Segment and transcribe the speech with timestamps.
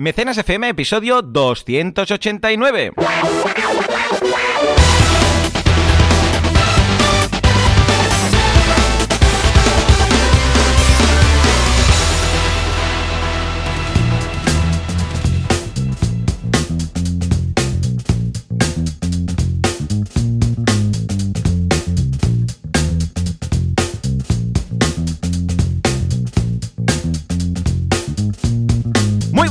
[0.00, 2.92] Mecenas FM, episodio 289.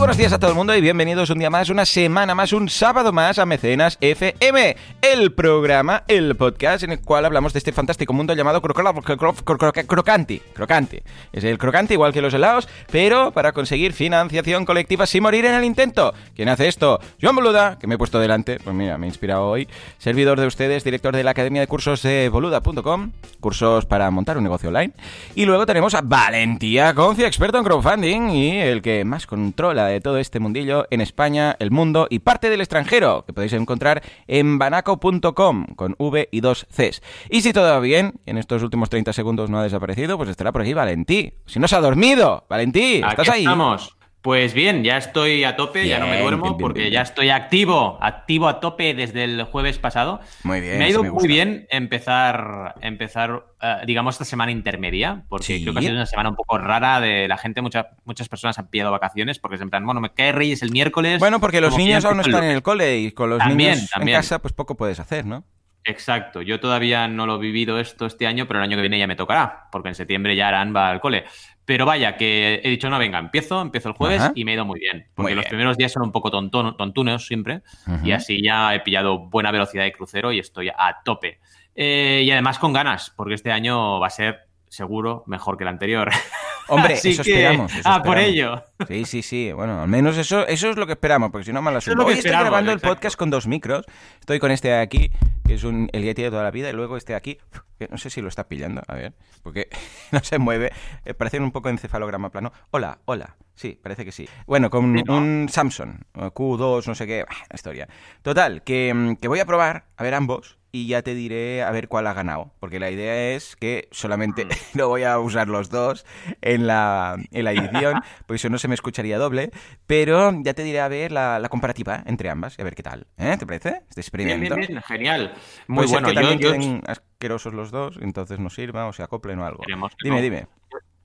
[0.09, 2.67] Buenos días a todo el mundo y bienvenidos un día más, una semana más, un
[2.67, 7.71] sábado más a Mecenas FM, el programa, el podcast en el cual hablamos de este
[7.71, 10.39] fantástico mundo llamado cro- cro- cro- cro- cro- cro- crocanti.
[10.39, 10.97] Crocanti.
[11.31, 15.53] Es el crocante igual que los helados, pero para conseguir financiación colectiva sin morir en
[15.53, 16.15] el intento.
[16.35, 16.99] ¿Quién hace esto?
[17.21, 19.67] Joan Boluda, que me he puesto delante, pues mira, me he inspirado hoy.
[19.99, 24.43] Servidor de ustedes, director de la Academia de Cursos de boluda.com, cursos para montar un
[24.43, 24.91] negocio online.
[25.35, 30.01] Y luego tenemos a Valentía Concia, experto en crowdfunding y el que más controla de
[30.01, 34.57] todo este mundillo en España, el mundo y parte del extranjero, que podéis encontrar en
[34.57, 37.01] banaco.com con V y dos Cs.
[37.29, 40.53] Y si todo va bien, en estos últimos 30 segundos no ha desaparecido, pues estará
[40.53, 41.33] por aquí Valentí.
[41.45, 43.43] Si no se ha dormido, Valentí, ¿estás Aquí ahí?
[43.43, 43.97] estamos.
[44.21, 47.29] Pues bien, ya estoy a tope, ya no me duermo bien, bien, porque ya estoy
[47.29, 50.19] activo, activo a tope desde el jueves pasado.
[50.43, 55.23] Muy bien, Me ha ido me muy bien empezar, empezar eh, digamos, esta semana intermedia,
[55.29, 55.61] porque Sí.
[55.61, 58.59] creo que ha sido una semana un poco rara de la gente, muchas muchas personas
[58.59, 61.19] han pillado vacaciones porque se en plan, bueno, me cae Reyes el miércoles.
[61.19, 63.89] Bueno, porque los niños aún no están en el cole y con los También, niños
[63.89, 64.15] también.
[64.17, 65.45] en casa, pues poco puedes hacer, ¿no?
[65.85, 68.99] Exacto, yo todavía no lo he vivido esto este año, pero el año que viene
[68.99, 71.23] ya me tocará, porque en septiembre ya Arán va al cole.
[71.69, 74.31] Pero vaya, que he dicho, no, venga, empiezo, empiezo el jueves Ajá.
[74.33, 75.05] y me ha ido muy bien.
[75.13, 75.49] Porque Muy los bien.
[75.49, 77.61] primeros días son un poco tontunos siempre,
[78.03, 81.39] y así ya he pillado buena velocidad de crucero y estoy a tope.
[81.75, 85.67] Eh, y además con ganas, porque este año va a ser seguro mejor que el
[85.67, 86.09] anterior.
[86.69, 87.73] Hombre, Así eso que, esperamos.
[87.73, 88.63] eso ah, por ello.
[88.87, 89.51] Sí, sí, sí.
[89.51, 91.97] Bueno, al menos eso, eso es lo que esperamos, porque si no, mal Eso es
[91.97, 93.85] Hoy estoy grabando el podcast con dos micros.
[94.19, 95.11] Estoy con este de aquí,
[95.45, 97.37] que es un, el Yeti de toda la vida, y luego este de aquí,
[97.77, 99.67] que no sé si lo está pillando, a ver, porque
[100.11, 100.71] no se mueve.
[101.05, 102.53] Eh, parece un poco encefalograma plano.
[102.71, 103.35] Hola, hola.
[103.55, 104.29] Sí, parece que sí.
[104.45, 107.89] Bueno, con un Samsung, o Q2, no sé qué, bah, la historia.
[108.21, 111.71] Total, que, mm, que voy a probar, a ver ambos, y ya te diré a
[111.71, 112.51] ver cuál ha ganado.
[112.59, 116.05] Porque la idea es que solamente no voy a usar los dos
[116.41, 119.51] en la, en la edición, porque eso no se me escucharía doble.
[119.87, 122.83] Pero ya te diré a ver la, la comparativa entre ambas y a ver qué
[122.83, 123.07] tal.
[123.17, 123.35] ¿Eh?
[123.39, 123.69] ¿Te parece?
[123.69, 124.55] Este Bien, experimento.
[124.55, 125.33] bien, bien, genial.
[125.67, 126.07] Muy Puede ser bueno.
[126.09, 129.45] que Yo, también yo- queden asquerosos los dos, entonces no sirva o se acoplen o
[129.45, 129.63] algo.
[130.03, 130.21] Dime, no.
[130.21, 130.47] dime.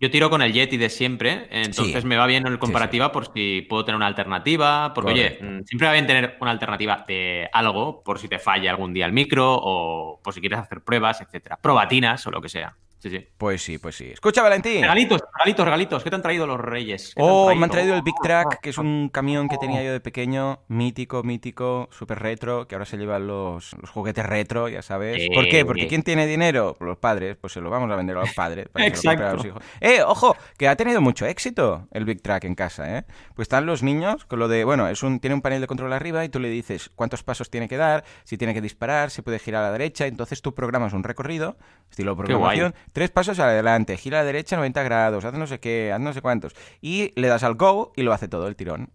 [0.01, 2.07] Yo tiro con el Yeti de siempre, entonces Sí.
[2.07, 5.45] me va bien en el comparativa por si puedo tener una alternativa, porque Correcto.
[5.45, 8.93] oye, mm, siempre va bien tener una alternativa de algo por si te falla algún
[8.93, 12.77] día el micro o por si quieres hacer pruebas, etcétera, probatinas o lo que sea.
[13.05, 13.29] Sí, sí.
[13.37, 14.07] Pues sí, pues sí.
[14.13, 14.81] Escucha, Valentín.
[14.81, 16.03] Regalitos, regalitos, regalitos.
[16.03, 17.09] ¿Qué te han traído los reyes?
[17.15, 19.59] ¿Qué te Oh, me han traído el Big Track, que es un camión que Oh.
[19.59, 24.25] tenía yo de pequeño, mítico, mítico, súper retro, que ahora se llevan los, los juguetes
[24.25, 25.21] retro, ya sabes.
[25.21, 25.67] Eh, ¿Por qué?
[25.67, 26.79] Porque ¿quién tiene dinero?
[26.81, 29.11] Los padres, pues se lo vamos a vender a los padres para que se lo
[29.13, 29.63] compren a los Exacto.
[29.67, 29.81] hijos.
[29.83, 33.05] Eh, ojo, que ha tenido mucho éxito el Big Track en casa, ¿eh?
[33.35, 35.93] Pues están los niños con lo de, bueno, es un, tiene un panel de control
[35.93, 39.21] arriba y tú le dices cuántos pasos tiene que dar, si tiene que disparar, si
[39.21, 41.59] puede girar a la derecha, entonces tú programas un recorrido,
[41.91, 45.93] estilo programación, tres pasos adelante, gira a la derecha 90 grados, haz no sé qué,
[45.93, 46.55] haz no sé cuántos.
[46.81, 48.91] Y le das al go y lo hace todo el tirón.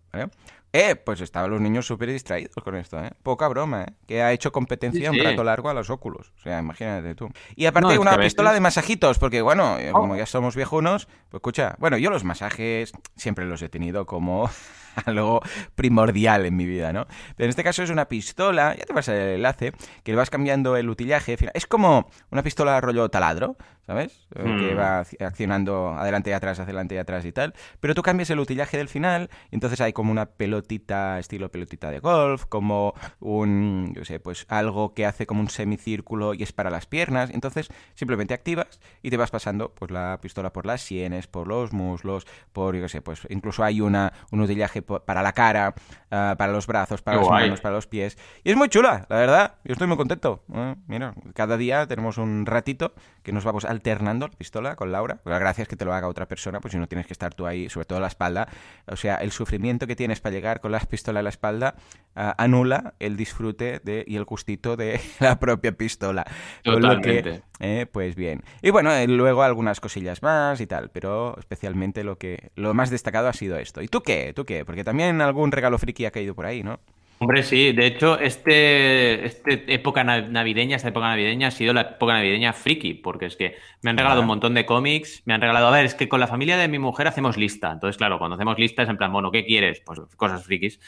[0.71, 3.09] Eh, pues estaban los niños súper distraídos con esto, ¿eh?
[3.23, 3.93] Poca broma, ¿eh?
[4.05, 5.19] Que ha hecho competencia Sí, sí.
[5.19, 6.31] un rato largo a los óculos.
[6.37, 7.27] O sea, imagínate tú.
[7.55, 10.01] Y aparte No, una pistola de masajitos, porque bueno, eh, Oh.
[10.01, 14.47] como ya somos viejunos, pues escucha, bueno, yo los masajes siempre los he tenido como
[15.05, 15.41] algo
[15.75, 17.05] primordial en mi vida, ¿no?
[17.35, 19.71] Pero en este caso es una pistola, ya te vas el enlace,
[20.03, 21.35] que le vas cambiando el utillaje.
[21.53, 23.55] Es como una pistola rollo taladro,
[23.87, 24.27] ¿sabes?
[24.35, 24.77] Eh, Que Mm.
[24.77, 27.53] va ac- accionando adelante y atrás, adelante y atrás y tal.
[27.79, 30.25] Pero tú cambias el utillaje del final y entonces hay como una
[30.59, 35.49] pelotita, estilo pelotita de golf, como un, yo sé, pues algo que hace como un
[35.49, 37.29] semicírculo y es para las piernas.
[37.33, 41.71] Entonces simplemente activas y te vas pasando pues la pistola por las sienes, por los
[41.71, 45.73] muslos, por, yo sé, pues incluso hay una, un utillaje para la cara,
[46.11, 47.43] ah, para los brazos, para Qué las guay.
[47.45, 48.17] manos, para los pies.
[48.43, 49.55] Y es muy chula, la verdad.
[49.63, 50.43] Yo estoy muy contento.
[50.53, 55.19] Eh, mira, cada día tenemos un ratito que nos vamos alternando la pistola con Laura.
[55.23, 57.13] Pues la gracia es que te lo haga otra persona, pues si no tienes que
[57.13, 58.47] estar tú ahí, sobre todo la espalda.
[58.87, 61.75] O sea, el sufrimiento que tienes para llegar con la pistola en la espalda
[62.15, 66.25] ah, anula el disfrute de, y el gustito de la propia pistola.
[66.63, 67.41] Lo que, Totalmente.
[67.59, 68.43] eh, pues bien.
[68.61, 72.89] Y bueno, eh, luego algunas cosillas más y tal, pero especialmente lo que lo más
[72.89, 73.81] destacado ha sido esto.
[73.81, 74.33] ¿Y tú qué?
[74.33, 74.65] ¿Tú qué?
[74.65, 76.79] Porque también algún regalo friki ha caído por ahí, ¿no?
[77.21, 82.13] Hombre, sí, de hecho, este, este época navideña, esta época navideña ha sido la época
[82.13, 85.67] navideña friki, porque es que me han regalado un montón de cómics, me han regalado,
[85.67, 88.35] a ver, es que con la familia de mi mujer hacemos lista, entonces claro, cuando
[88.35, 89.81] hacemos lista es en plan, bueno, ¿qué quieres?
[89.85, 90.79] Pues cosas frikis.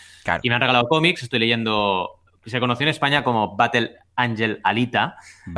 [0.42, 5.18] Y me han regalado cómics, estoy leyendo, se conoció en España como Battle Angel Alita,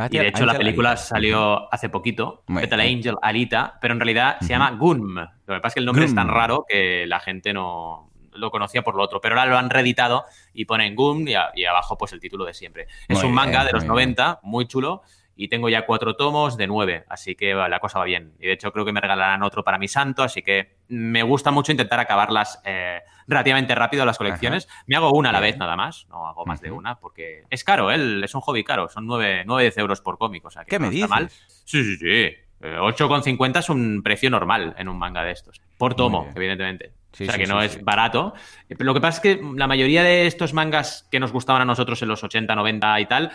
[0.09, 4.47] y de hecho la película salió hace poquito, Battle Angel Alita, pero en realidad se
[4.47, 7.53] llama Gunm, lo que pasa es que el nombre es tan raro que la gente
[7.53, 11.65] no lo conocía por lo otro, pero ahora lo han reeditado y ponen Goom y,
[11.65, 12.87] abajo pues el título de siempre.
[13.07, 15.03] Es un manga de los 90, muy chulo,
[15.35, 18.33] y tengo ya cuatro tomos de nueve, así que la cosa va bien.
[18.39, 21.51] Y de hecho creo que me regalarán otro para mi santo, así que me gusta
[21.51, 24.67] mucho intentar acabarlas eh, relativamente rápido las colecciones.
[24.85, 27.63] Me hago una a la vez nada más, no hago más de una, porque es
[27.63, 28.21] caro, ¿eh?
[28.23, 30.79] es un hobby caro, son 9, 9 10 euros por cómic, o sea que ¿Qué
[30.79, 31.09] me dices?
[31.09, 31.29] mal.
[31.29, 32.35] Sí, sí, sí.
[32.61, 35.61] 8,50 eh, es un precio normal en un manga de estos.
[35.77, 38.33] Por tomo, evidentemente o sea, que no es barato.
[38.69, 42.01] Lo que pasa es que la mayoría de estos mangas que nos gustaban a nosotros
[42.01, 43.31] en los 80, 90 y tal,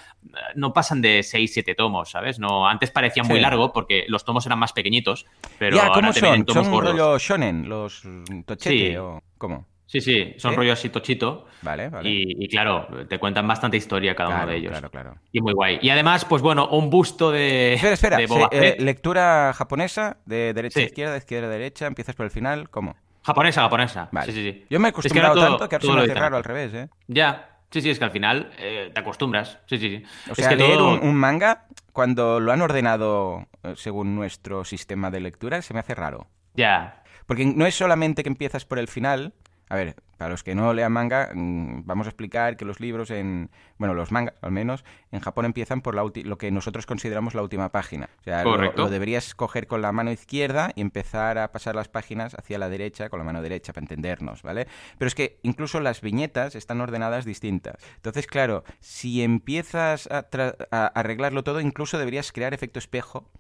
[0.54, 2.38] no pasan de 6, 7 tomos, ¿sabes?
[2.38, 5.26] No, antes parecía muy largo porque los tomos eran más pequeñitos,
[5.58, 6.44] pero ya, ¿cómo son?
[6.46, 8.02] ¿Son rollo shonen, los
[8.44, 9.66] tochete o cómo?
[9.88, 11.46] Sí, sí, son rollos así tochito.
[11.62, 12.10] Vale, vale.
[12.10, 14.70] Y, claro, te cuentan bastante historia cada uno de ellos.
[14.70, 15.14] Claro, claro.
[15.32, 15.78] Y muy guay.
[15.81, 17.72] Y además, pues bueno, un busto de.
[17.72, 18.48] Espera, espera.
[18.52, 22.69] Eh, lectura japonesa, de derecha a izquierda, de izquierda a derecha, empiezas por el final,
[22.69, 22.96] ¿cómo?
[23.23, 24.09] Japonesa, japonesa.
[24.25, 24.67] Sí, sí, sí.
[24.70, 26.88] Yo me he acostumbrado tanto que ahora se me hace raro al revés, ¿eh?
[27.06, 27.50] Ya.
[27.70, 29.59] Sí, sí, es que al final eh, te acostumbras.
[29.67, 30.31] Sí, sí, sí.
[30.31, 35.61] O sea, leer un, manga, cuando lo han ordenado eh, según nuestro sistema de lectura,
[35.61, 36.29] se me hace raro.
[36.55, 37.03] Ya.
[37.26, 39.35] Porque no es solamente que empiezas por el final,
[39.69, 43.11] a ver, para los que no lean manga, mm, vamos a explicar que los libros
[43.11, 47.35] en, bueno, los mangas al menos, en Japón empiezan por la lo que nosotros consideramos
[47.35, 48.09] la última página.
[48.20, 52.35] O sea, lo, deberías coger con la mano izquierda y empezar a pasar las páginas
[52.35, 54.67] hacia la derecha con la mano derecha para entendernos, ¿vale?
[54.99, 57.76] Pero es que incluso las viñetas están ordenadas distintas.
[57.97, 60.26] Entonces, claro, si empiezas a,
[60.70, 63.31] a arreglarlo todo, incluso deberías crear efecto espejo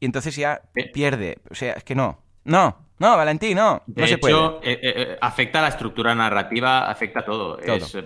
[0.00, 0.90] y entonces ya eh.
[0.92, 1.38] pierde.
[1.50, 2.18] O sea, es que no.
[2.44, 3.82] No, no, Valentín, no.
[3.86, 7.56] De se hecho, eh, eh, eh, afecta a la estructura narrativa, afecta a todo.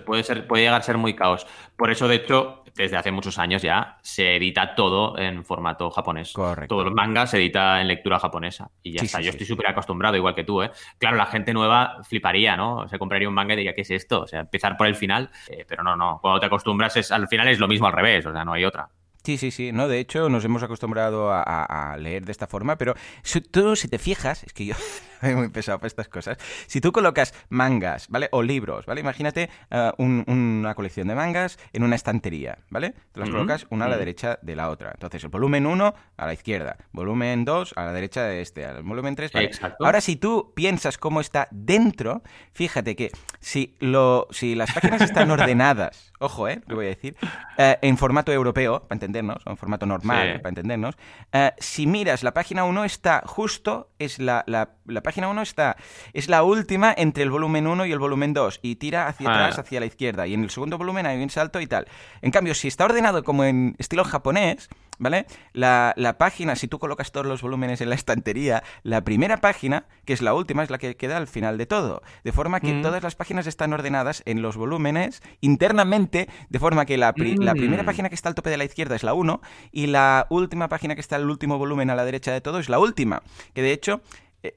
[0.05, 1.45] puede, ser, puede llegar a ser muy caos.
[1.75, 6.31] Por eso, de hecho, desde hace muchos años ya se edita todo en formato japonés.
[6.31, 6.73] Correcto.
[6.73, 8.71] Todo el manga se edita en lectura japonesa.
[8.83, 9.19] Y ya está.
[9.19, 10.71] Yo estoy súper acostumbrado, igual que tú, ¿eh?
[10.97, 12.87] Claro, la gente nueva fliparía, ¿no?
[12.87, 14.21] Se compraría un manga y diría, ¿qué es esto?
[14.21, 15.29] O sea, empezar por el final.
[15.67, 16.19] pero no, no.
[16.21, 18.25] Cuando te acostumbras, es, al final es lo mismo al revés.
[18.25, 18.87] O sea, no hay otra.
[19.25, 19.71] Sí, sí, sí.
[19.71, 22.93] No, de hecho, nos hemos acostumbrado a, leer de esta forma, pero
[23.23, 24.75] si, tú, si te fijas, es que yo
[25.33, 26.37] muy pesado para estas cosas.
[26.67, 28.29] Si tú colocas mangas, ¿vale?
[28.31, 29.01] O libros, ¿vale?
[29.01, 32.93] Imagínate eh, una colección de mangas en una estantería, ¿vale?
[33.11, 34.91] Te las colocas una a la derecha de la otra.
[34.91, 38.83] Entonces, el volumen 1 a la izquierda, volumen 2 a la derecha de este, el
[38.83, 39.31] volumen 3.
[39.79, 42.21] Ahora, si tú piensas cómo está dentro,
[42.53, 46.61] fíjate que si, lo, si las páginas están ordenadas, ojo, ¿eh?
[46.67, 47.15] Lo voy a decir,
[47.57, 50.95] eh, en formato europeo, para entender o en formato normal, para entendernos,
[51.31, 54.69] eh, si miras la página 1 está justo, es la, la,
[55.01, 55.77] página 1 está,
[56.13, 59.33] es la última entre el volumen 1 y el volumen 2 y tira hacia ah.
[59.33, 60.27] atrás, hacia la izquierda.
[60.27, 61.87] Y en el segundo volumen hay un salto y tal.
[62.21, 65.25] En cambio, si está ordenado como en estilo japonés, ¿vale?
[65.53, 69.85] La, la, página, si tú colocas todos los volúmenes en la estantería, la primera página,
[70.05, 72.01] que es la última, es la que queda al final de todo.
[72.23, 72.81] De forma que mm.
[72.81, 77.83] todas las páginas están ordenadas en los volúmenes internamente, de forma que la, la, primera
[77.83, 77.85] mm.
[77.85, 79.41] página que está al tope de la izquierda es la 1
[79.71, 82.69] y la última página que está el último volumen a la derecha de todo es
[82.69, 83.21] la última.
[83.53, 84.01] Que de hecho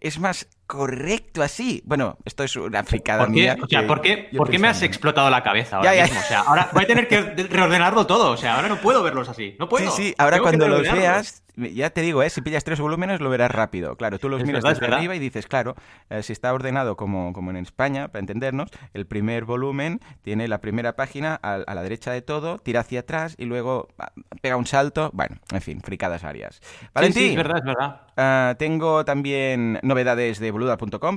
[0.01, 1.83] es más correcto así.
[1.87, 3.57] Bueno, esto es una fricada ¿Por qué?
[3.61, 6.21] O sea, ¿por qué, ¿por qué me has explotado la cabeza ahora mismo?
[6.21, 8.31] O sea, ahora voy a tener que reordenarlo todo.
[8.31, 9.57] O sea, ahora no puedo verlos así.
[9.59, 9.91] No puedo.
[9.91, 12.31] Sí, sí, ahora cuando los veas, ya te digo, ¿eh?
[12.31, 13.97] si pillas tres volúmenes lo verás rápido.
[13.97, 15.75] Claro, tú los miras desde arriba y dices, claro,
[16.11, 20.61] eh, si está ordenado como, como en España, para entendernos, el primer volumen tiene la
[20.61, 24.67] primera página a, la derecha de todo, tira hacia atrás y luego ah, pega un
[24.67, 25.11] salto.
[25.13, 26.61] Bueno, en fin, fricadas áreas.
[26.93, 28.01] Valentín, sí, es verdad, es verdad.
[28.17, 30.51] Ah, tengo también novedades de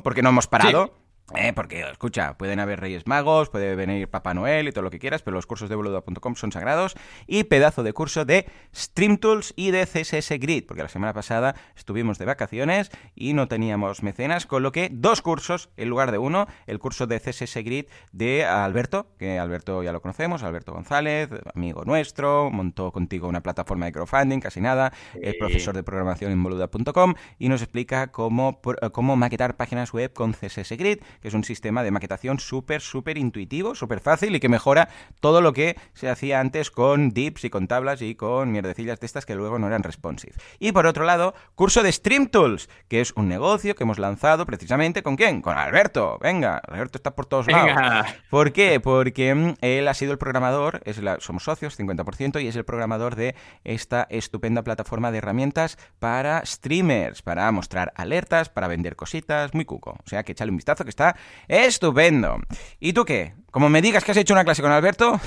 [0.02, 0.94] porque no hemos parado.
[1.36, 5.00] Eh, porque, escucha, pueden haber Reyes Magos, puede venir Papá Noel y todo lo que
[5.00, 6.96] quieras, pero los cursos de boluda.com son sagrados.
[7.26, 12.18] Y pedazo de curso de StreamTools y de CSS Grid, porque la semana pasada estuvimos
[12.18, 16.48] de vacaciones y no teníamos mecenas, con lo que dos cursos en lugar de uno.
[16.68, 21.86] El curso de CSS Grid de Alberto, que Alberto ya lo conocemos, Alberto González, amigo
[21.86, 27.14] nuestro, montó contigo una plataforma de crowdfunding, casi nada, es profesor de programación en boluda.com
[27.40, 28.60] y nos explica cómo,
[28.92, 33.18] cómo maquetar páginas web con CSS Grid que es un sistema de maquetación súper, súper
[33.18, 37.50] intuitivo, súper fácil y que mejora todo lo que se hacía antes con dips y
[37.50, 40.34] con tablas y con mierdecillas de estas que luego no eran responsive.
[40.60, 44.46] Y por otro lado, curso de Stream Tools, que es un negocio que hemos lanzado
[44.46, 45.42] precisamente con quién?
[45.42, 46.18] Con Alberto.
[46.22, 48.08] Venga, Alberto está por todos lados.
[48.30, 48.80] ¿Por qué?
[48.80, 53.16] Porque mm, él ha sido el programador, es somos socios, 50%, y es el programador
[53.16, 59.66] de esta estupenda plataforma de herramientas para streamers, para mostrar alertas, para vender cositas, muy
[59.66, 59.98] cuco.
[60.04, 61.11] O sea que échale un vistazo que está
[61.48, 62.40] estupendo.
[62.80, 63.34] ¿Y tú qué?
[63.52, 65.20] Como me digas que has hecho una clase con Alberto,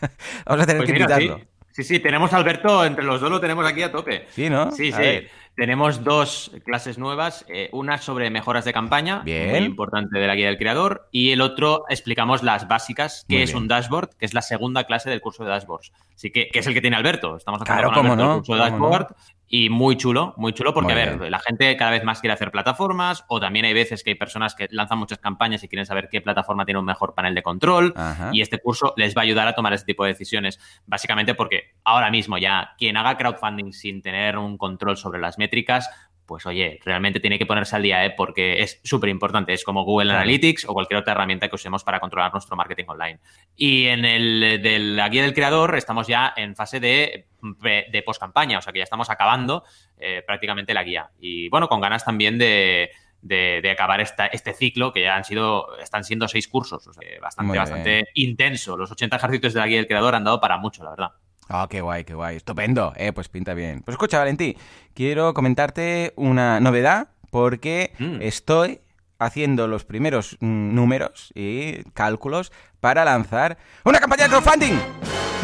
[0.46, 1.40] vamos a tener pues que invitarlo.
[1.70, 1.82] Sí.
[1.84, 4.26] sí, tenemos a Alberto, entre los dos lo tenemos aquí a tope.
[4.30, 4.70] Sí, ¿no?
[4.70, 5.26] Sí, sí.
[5.54, 10.46] Tenemos dos clases nuevas, eh, una sobre mejoras de campaña, muy importante de la guía
[10.46, 14.40] del creador, y el otro explicamos las básicas, que es un dashboard, que es la
[14.40, 15.92] segunda clase del curso de dashboards.
[16.14, 17.36] Así que, que es el que tiene Alberto.
[17.36, 19.14] Estamos haciendo claro, con el curso de dashboard
[19.54, 22.50] y muy chulo, muy chulo, porque a ver, la gente cada vez más quiere hacer
[22.50, 26.08] plataformas, o también hay veces que hay personas que lanzan muchas campañas y quieren saber
[26.10, 27.92] qué plataforma tiene un mejor panel de control,
[28.32, 31.74] y este curso les va a ayudar a tomar ese tipo de decisiones, básicamente porque
[31.84, 35.90] ahora mismo ya quien haga crowdfunding sin tener un control sobre las métricas,
[36.26, 38.14] pues oye, realmente tiene que ponerse al día, ¿eh?
[38.16, 39.52] porque es súper importante.
[39.52, 43.20] Es como Google Analytics o cualquier otra herramienta que usemos para controlar nuestro marketing online.
[43.56, 48.20] Y en el de la guía del creador estamos ya en fase de, de post
[48.20, 49.64] campaña, o sea que ya estamos acabando
[49.98, 51.10] eh, prácticamente la guía.
[51.20, 52.90] Y bueno, con ganas también de,
[53.22, 57.20] de, acabar esta, este ciclo, que ya han sido, están siendo seis cursos, o sea,
[57.20, 58.76] bastante, bastante intenso.
[58.76, 61.12] Los 80 ejercicios de la guía del creador han dado para mucho, la verdad.
[61.54, 62.36] Ah, qué guay, qué guay.
[62.36, 62.94] Estupendo.
[62.96, 63.82] Eh, pues pinta bien.
[63.82, 64.56] Pues escucha, Valentí,
[64.94, 68.22] quiero comentarte una novedad porque mm.
[68.22, 68.80] estoy
[69.18, 74.78] haciendo los primeros mm, números y cálculos para lanzar una campaña de crowdfunding.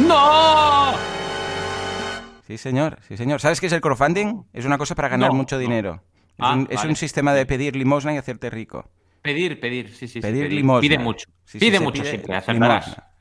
[0.06, 0.94] ¡No!
[2.46, 3.42] Sí, señor, sí, señor.
[3.42, 4.44] ¿Sabes qué es el crowdfunding?
[4.54, 6.02] Es una cosa para ganar mucho dinero.
[6.38, 8.88] Es, un, ah, sistema de pedir limosna y hacerte rico.
[9.20, 10.22] Pedir, pedir, sí, sí.
[10.22, 10.80] Pedir, limosna.
[10.80, 11.28] Pide mucho.
[11.52, 12.34] pide mucho siempre,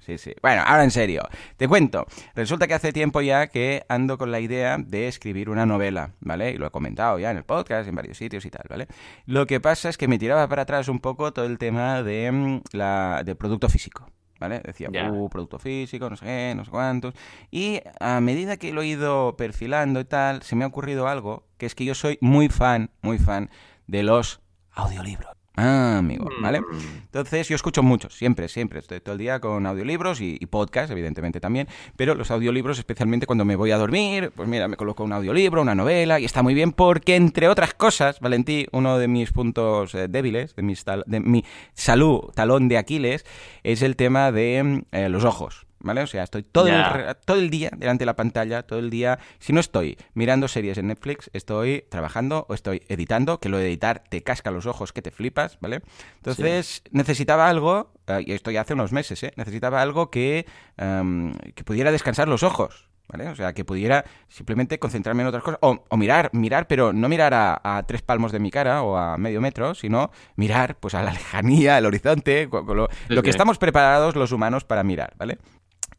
[0.08, 0.34] Sí, sí.
[0.42, 1.28] Bueno, ahora en serio.
[1.58, 2.06] Te cuento.
[2.34, 6.52] Resulta que hace tiempo ya que ando con la idea de escribir una novela, ¿vale?
[6.52, 8.88] Y lo he comentado ya en el podcast, en varios sitios y tal, ¿vale?
[9.26, 12.32] Lo que pasa es que me tiraba para atrás un poco todo el tema de
[12.32, 14.10] mm, la, de producto físico.
[14.40, 14.62] ¿Vale?
[14.64, 17.14] Decía, uh, producto físico, no sé qué, no sé cuántos.
[17.52, 21.48] Y a medida que lo he ido perfilando y tal, se me ha ocurrido algo,
[21.58, 23.50] que es que yo soy muy fan, muy fan
[23.88, 24.40] de los
[24.72, 25.37] audiolibros.
[25.60, 26.62] Ah, amigo, ¿vale?
[26.62, 26.66] Mm.
[27.06, 28.78] Entonces yo escucho mucho, siempre, siempre.
[28.78, 31.68] Estoy todo el día con audiolibros y, y podcasts, evidentemente también.
[31.96, 35.64] Pero los audiolibros, especialmente cuando me voy a dormir, pues mira, me coloco un audiolibro,
[35.64, 39.96] una novela, y está muy bien porque, entre otras cosas, Valentí, uno de mis puntos
[39.96, 43.26] eh, débiles, de, de mi salud, talón de Aquiles,
[43.64, 45.67] es el tema de eh, los ojos.
[45.80, 46.02] ¿Vale?
[46.02, 46.84] O sea, estoy todo, el,
[47.26, 49.20] todo el día delante de la pantalla, todo el día.
[49.40, 53.68] Si no estoy mirando series en Netflix, estoy trabajando o estoy editando, que lo de
[53.68, 55.82] editar te casca los ojos, que te flipas, ¿vale?
[56.18, 59.34] Entonces, necesitaba algo, eh, y esto ya hace unos meses, ¿eh?
[59.36, 60.46] Necesitaba algo que,
[60.78, 62.88] em, que pudiera descansar los ojos.
[63.10, 63.30] ¿Vale?
[63.30, 65.60] O sea, que pudiera simplemente concentrarme en otras cosas.
[65.62, 69.40] O, mirar, mirar, pero no mirar a, tres palmos de mi cara o a medio
[69.40, 74.34] metro, sino mirar pues a la lejanía, al horizonte, lo, lo que estamos preparados los
[74.34, 75.38] humanos para mirar, ¿vale?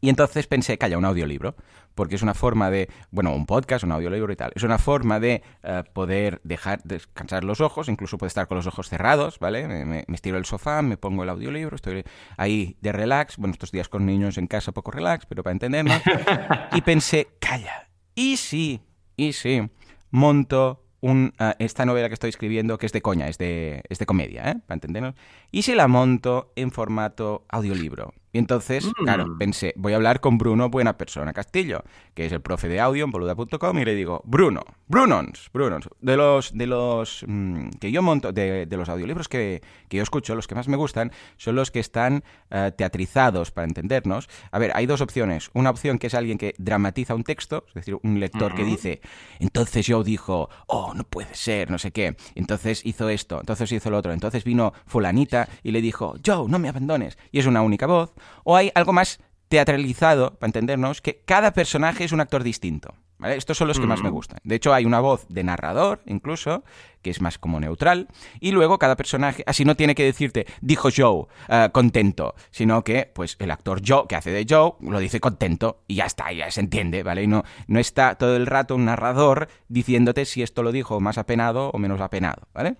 [0.01, 1.57] Y entonces pensé, calla, un audiolibro,
[1.95, 5.19] porque es una forma de, bueno, un podcast, un audiolibro y tal, es una forma
[5.19, 9.67] de eh, poder dejar descansar los ojos, incluso puede estar con los ojos cerrados, ¿vale?
[9.67, 12.05] Me, estiro el sofá, me pongo el audiolibro, estoy
[12.37, 16.01] ahí de relax, bueno, estos días con niños en casa poco relax, pero para entendernos,
[16.73, 18.81] y pensé, calla, y sí,
[19.17, 19.69] y sí,
[20.13, 23.99] monto un, eh, esta novela que estoy escribiendo, que es de coña, es de, es
[23.99, 24.55] de comedia, ¿eh?
[24.67, 25.15] Para entendernos,
[25.51, 28.15] y si la monto en formato audiolibro.
[28.33, 29.05] Y entonces, mm.
[29.05, 31.83] claro, pensé, voy a hablar con Bruno Buena Persona Castillo,
[32.15, 36.17] que es el profe de audio en boluda.com, y le digo, Bruno, Brunons, Brunons, de
[36.17, 40.55] los, de los mm, que yo monto, de, los audiolibros que, yo escucho, los que
[40.55, 44.29] más me gustan, son los que están eh, teatrizados, para entendernos.
[44.51, 45.51] A ver, hay dos opciones.
[45.55, 49.01] Una opción que es alguien que dramatiza un texto, es decir, un lector que dice,
[49.39, 53.91] entonces yo dijo, oh, no puede ser, no sé qué, entonces hizo esto, entonces hizo
[53.91, 57.63] lo otro, entonces vino fulanita y le dijo, Joe, no me abandones, y es una
[57.63, 58.13] única voz
[58.45, 62.95] o hay algo más teatralizado, para entendernos, que cada personaje es un actor distinto.
[63.19, 63.37] ¿vale?
[63.37, 64.13] Estos son los que más me mm.
[64.13, 64.39] gustan.
[64.45, 66.65] De hecho, hay una voz de narrador, incluso,
[67.03, 68.09] que es más como neutral,
[68.41, 73.11] y luego cada personaje, así no tiene que decirte, dijo Joe, eh, contento, sino que,
[73.13, 76.51] pues, el actor Joe, que hace de Joe, lo dice contento, y ya está, ya
[76.51, 77.23] se entiende, ¿vale?
[77.23, 81.19] Y no, no está todo el rato un narrador diciéndote si esto lo dijo más
[81.19, 82.77] apenado o menos apenado, ¿vale?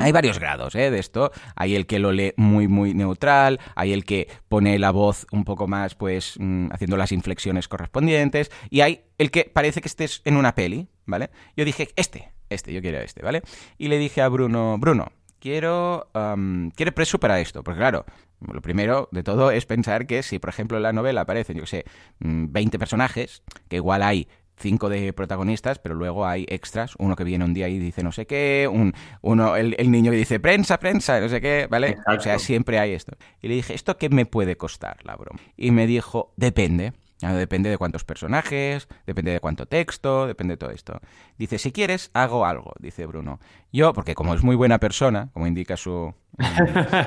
[0.00, 0.90] Hay varios grados ¿eh?
[0.90, 1.30] de esto.
[1.56, 3.60] Hay el que lo lee muy, muy neutral.
[3.74, 8.50] Hay el que pone la voz un poco más, pues, mm, haciendo las inflexiones correspondientes.
[8.70, 11.30] Y hay el que parece que estés en una peli, ¿vale?
[11.56, 13.42] Yo dije, este, este, yo quiero este, ¿vale?
[13.78, 18.04] Y le dije a Bruno, Bruno, quiero, um, quiero preso esto, porque claro,
[18.40, 21.62] lo primero de todo es pensar que si, por ejemplo, en la novela aparecen, yo
[21.62, 21.84] qué sé,
[22.20, 24.28] 20 mm, personajes, que igual hay
[24.60, 28.12] cinco de protagonistas, pero luego hay extras, uno que viene un día y dice no
[28.12, 31.96] sé qué, un, uno, el, niño que dice prensa, prensa, no sé qué, ¿vale?
[32.06, 33.16] O sea, siempre hay esto.
[33.42, 35.40] Y le dije, ¿esto qué me puede costar la broma?
[35.56, 36.92] Y me dijo, depende.
[37.20, 41.00] Depende de cuántos personajes, depende de cuánto texto, depende de todo esto.
[41.36, 43.40] Dice, si quieres, hago algo, dice Bruno.
[43.72, 46.14] Yo, porque como es muy buena persona, como indica su,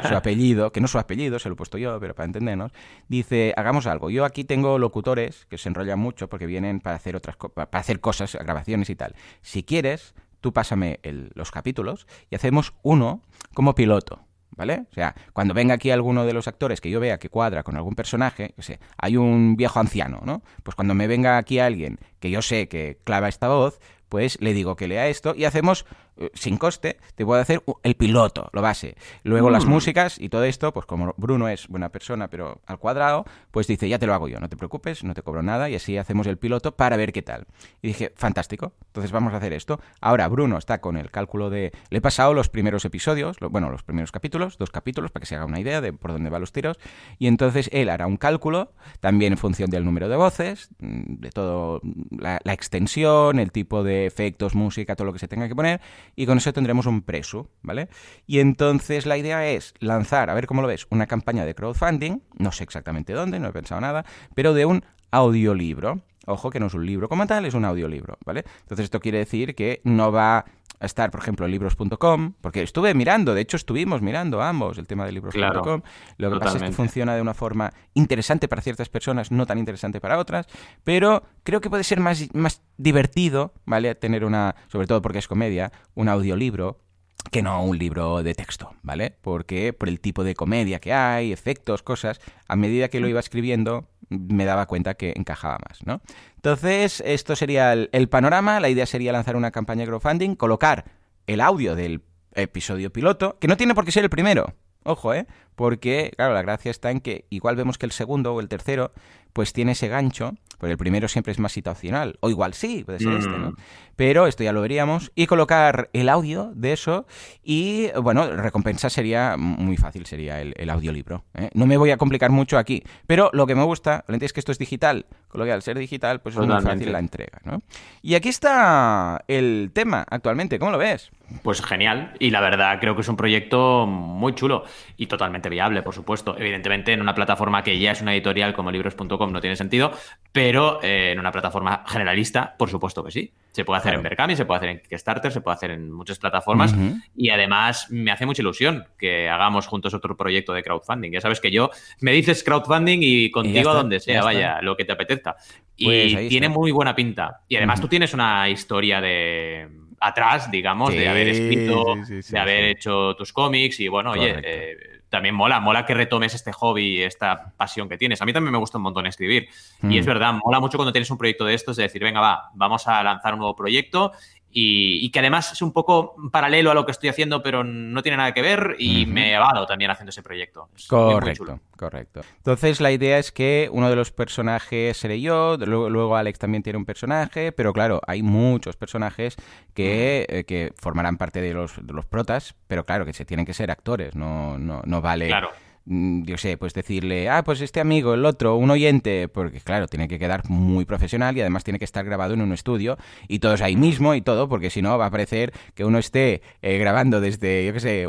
[0.08, 2.72] su apellido, que no su apellido, se lo he puesto yo, pero para entendernos,
[3.08, 4.12] dice, hagamos algo.
[4.12, 8.00] Yo aquí tengo locutores que se enrollan mucho porque vienen para hacer otras para hacer
[8.00, 9.16] cosas, grabaciones y tal.
[9.42, 11.00] Si quieres, tú pásame
[11.34, 14.20] los capítulos y hacemos uno como piloto.
[14.56, 14.86] ¿Vale?
[14.92, 17.76] O sea, cuando venga aquí alguno de los actores que yo vea que cuadra con
[17.76, 20.44] algún personaje, sé, hay un viejo anciano, ¿no?
[20.64, 23.80] Pues cuando me venga aquí alguien que yo sé que clava esta voz,
[24.10, 25.86] pues le digo que lea esto y hacemos
[26.34, 28.96] sin coste, te puedo hacer el piloto, lo base.
[29.24, 29.70] Luego las mm.
[29.70, 33.90] músicas y todo esto, pues como Bruno es buena persona, pero al cuadrado, pues dice,
[33.90, 36.28] ya te lo hago yo, no te preocupes, no te cobro nada y así hacemos
[36.28, 37.46] el piloto para ver qué tal.
[37.82, 39.80] Y dije, fantástico, entonces vamos a hacer esto.
[40.02, 41.72] Ahora Bruno está con el cálculo de...
[41.90, 45.36] Le he pasado los primeros episodios, bueno, los primeros capítulos, dos capítulos, para que se
[45.36, 46.78] haga una idea de por dónde van los tiros,
[47.18, 51.30] y entonces él hará un cálculo, también en función del número de voces, mm, de
[51.32, 55.56] todo, la, la extensión, el tipo de efectos, música, todo lo que se tenga que
[55.56, 55.82] poner,
[56.16, 57.90] y con eso tendremos un preso, ¿vale?
[58.26, 62.20] Y entonces la idea es lanzar, a ver cómo lo ves, una campaña de crowdfunding,
[62.38, 64.06] no sé exactamente dónde, no he pensado nada,
[64.36, 66.02] pero de un audiolibro.
[66.26, 68.46] Ojo que no es un libro como tal, es un audiolibro, ¿vale?
[68.62, 70.46] Entonces esto quiere decir que no va
[70.84, 74.86] a estar, por ejemplo, en libros.com, porque estuve mirando, de hecho estuvimos mirando ambos el
[74.86, 75.82] tema de libros.com.
[76.18, 79.58] lo que pasa es que funciona de una forma interesante para ciertas personas, no tan
[79.58, 80.46] interesante para otras,
[80.84, 83.96] pero creo que puede ser más, más divertido, ¿vale?
[83.96, 86.83] Tener una, sobre todo porque es comedia, un audiolibro
[87.32, 89.16] que no un libro de texto, ¿vale?
[89.22, 93.20] Porque por el tipo de comedia que hay, efectos, cosas, a medida que lo iba
[93.20, 96.02] escribiendo, me daba cuenta que encajaba más, ¿no?
[96.36, 98.60] Entonces, esto sería el, panorama.
[98.60, 100.86] La idea sería lanzar una campaña de crowdfunding, colocar
[101.28, 102.04] el audio del
[102.36, 104.54] episodio piloto, que no tiene por qué ser el primero.
[104.84, 105.28] Ojo, ¿eh?
[105.56, 108.92] Porque, claro, la gracia está en que igual vemos que el segundo o el tercero,
[109.32, 112.18] pues tiene ese gancho porque el primero siempre es más situacional.
[112.20, 113.52] O igual sí, puede ser este, ¿no?
[113.52, 113.56] Mm.
[113.96, 115.12] Pero esto ya lo veríamos.
[115.16, 117.06] Y colocar el audio de eso.
[117.44, 121.24] Y bueno, recompensa sería muy fácil, sería el, audiolibro.
[121.36, 121.50] ¿eh?
[121.54, 122.84] No me voy a complicar mucho aquí.
[123.08, 125.06] Pero lo que me gusta, es que esto es digital.
[125.28, 127.62] Con lo que al ser digital, pues es muy fácil la entrega, ¿no?
[128.02, 130.60] Y aquí está el tema actualmente.
[130.60, 131.12] ¿Cómo lo ves?
[131.42, 132.14] Pues genial.
[132.20, 134.66] Y la verdad, creo que es un proyecto muy chulo
[134.98, 136.38] y totalmente viable, por supuesto.
[136.38, 139.92] Evidentemente, en una plataforma que ya es una editorial como libros.com no tiene sentido,
[140.32, 143.32] pero eh, en una plataforma generalista, por supuesto que sí.
[143.52, 146.18] Se puede hacer en Berkami, se puede hacer en Kickstarter, se puede hacer en muchas
[146.18, 146.74] plataformas.
[147.16, 151.12] Y además, me hace mucha ilusión que hagamos juntos otro proyecto de crowdfunding.
[151.12, 151.70] Ya sabes que yo
[152.02, 155.36] me dices crowdfunding y contigo a donde sea, vaya, lo que te apetezca.
[155.78, 157.42] y pues tiene muy buena pinta.
[157.48, 159.68] Y además, tú tienes una historia de
[160.04, 161.96] atrás, digamos, de haber escrito,
[162.30, 164.78] de haber hecho tus cómics y bueno, oye, eh,
[165.14, 168.20] también mola, mola que retomes este hobby, esta pasión que tienes.
[168.24, 169.48] A mí también me gusta un montón escribir
[169.84, 170.08] y es mm.
[170.08, 173.04] verdad, mola mucho cuando tienes un proyecto de estos, de decir, venga, va, vamos a
[173.04, 174.12] lanzar un nuevo proyecto
[174.56, 178.18] y, que además es un poco paralelo a lo que estoy haciendo, pero no tiene
[178.18, 180.70] nada que ver y me he avado también haciendo ese proyecto.
[180.88, 182.22] correcto, correcto.
[182.38, 186.78] Entonces la idea es que uno de los personajes seré yo, luego, Alex también tiene
[186.78, 189.36] un personaje, pero claro, hay muchos personajes
[189.74, 193.46] que, eh, que formarán parte de los, de los protas, pero claro, que se tienen
[193.46, 195.28] que ser actores, no, no, no vale...
[195.28, 195.50] Claro
[195.86, 200.08] yo sé, pues decirle, ah, pues este amigo, el otro, un oyente, porque claro, tiene
[200.08, 203.62] que quedar muy profesional y además tiene que estar grabado en un estudio y todos
[203.62, 207.20] ahí mismo y todo, porque si no va a parecer que uno esté eh, grabando
[207.20, 208.08] desde, yo qué sé,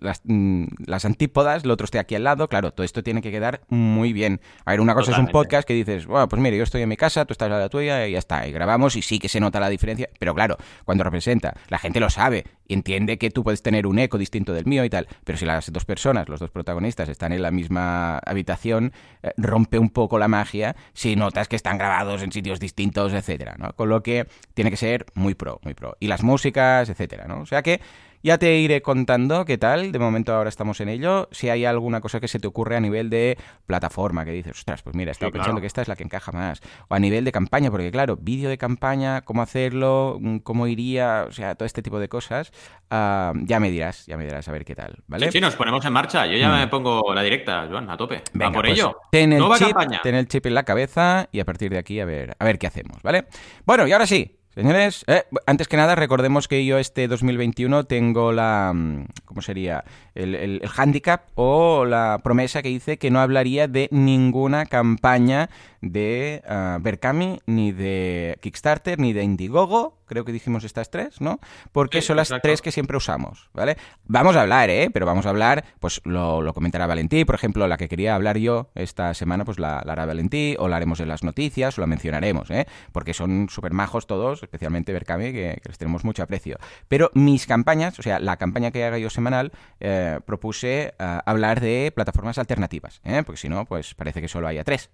[0.00, 3.30] las, mm, las, antípodas, el otro esté aquí al lado, claro, todo esto tiene que
[3.30, 4.40] quedar muy bien.
[4.64, 6.88] A ver, una cosa es un podcast que dices, bueno, pues mire, yo estoy en
[6.88, 9.28] mi casa, tú estás a la tuya y ya está, y grabamos y sí que
[9.28, 13.44] se nota la diferencia, pero claro, cuando representa, la gente lo sabe entiende que tú
[13.44, 16.40] puedes tener un eco distinto del mío y tal, pero si las dos personas, los
[16.40, 21.48] dos protagonistas, están en la misma habitación, eh, rompe un poco la magia si notas
[21.48, 23.72] que están grabados en sitios distintos, etcétera, ¿no?
[23.74, 25.96] Con lo que tiene que ser muy pro, muy pro.
[26.00, 27.40] Y las músicas, etcétera, ¿no?
[27.40, 27.80] O sea que
[28.22, 32.00] ya te iré contando qué tal, de momento ahora estamos en ello, si hay alguna
[32.00, 35.32] cosa que se te ocurre a nivel de plataforma, que dices, ostras, pues mira, estaba
[35.32, 38.16] pensando que esta es la que encaja más, o a nivel de campaña, porque claro,
[38.20, 42.52] vídeo de campaña, cómo hacerlo, mm, cómo iría, o sea, todo este tipo de cosas,
[42.90, 45.30] ah, ya me dirás, ya me dirás a ver qué tal, ¿vale?
[45.32, 46.58] Sí, nos ponemos en marcha, yo ya mm.
[46.58, 48.96] me pongo la directa, Joan, a tope, Venga, por pues ello.
[49.10, 52.04] Ten el, chip, ten el chip en la cabeza y a partir de aquí a
[52.04, 53.26] ver, a ver qué hacemos, ¿vale?
[53.64, 58.32] Bueno, y ahora sí, Señores, eh, antes que nada, recordemos que yo este 2021 tengo
[58.32, 58.72] la.
[58.74, 59.84] Mm, ¿Cómo sería?
[60.16, 66.42] El, el, handicap o la promesa que hice que no hablaría de ninguna campaña de
[66.48, 69.99] uh, Berkami, ni de Kickstarter, ni de Indiegogo.
[70.10, 71.38] Creo que dijimos estas tres, ¿no?
[71.70, 72.48] Porque Sí, son las exacto.
[72.48, 73.76] tres que siempre usamos, ¿vale?
[74.06, 74.90] Vamos a hablar, ¿eh?
[74.92, 78.36] Pero vamos a hablar, pues lo, lo comentará Valentí, por ejemplo, la que quería hablar
[78.38, 81.80] yo esta semana, pues la, la hará Valentí, o la haremos en las noticias, o
[81.80, 82.66] la mencionaremos, ¿eh?
[82.90, 86.58] Porque son súper majos todos, especialmente Berkami, que, que les tenemos mucho aprecio.
[86.88, 91.60] Pero mis campañas, o sea, la campaña que haga yo semanal, eh, propuse eh, hablar
[91.60, 93.22] de plataformas alternativas, ¿eh?
[93.24, 94.90] Porque si no, pues parece que solo haya tres.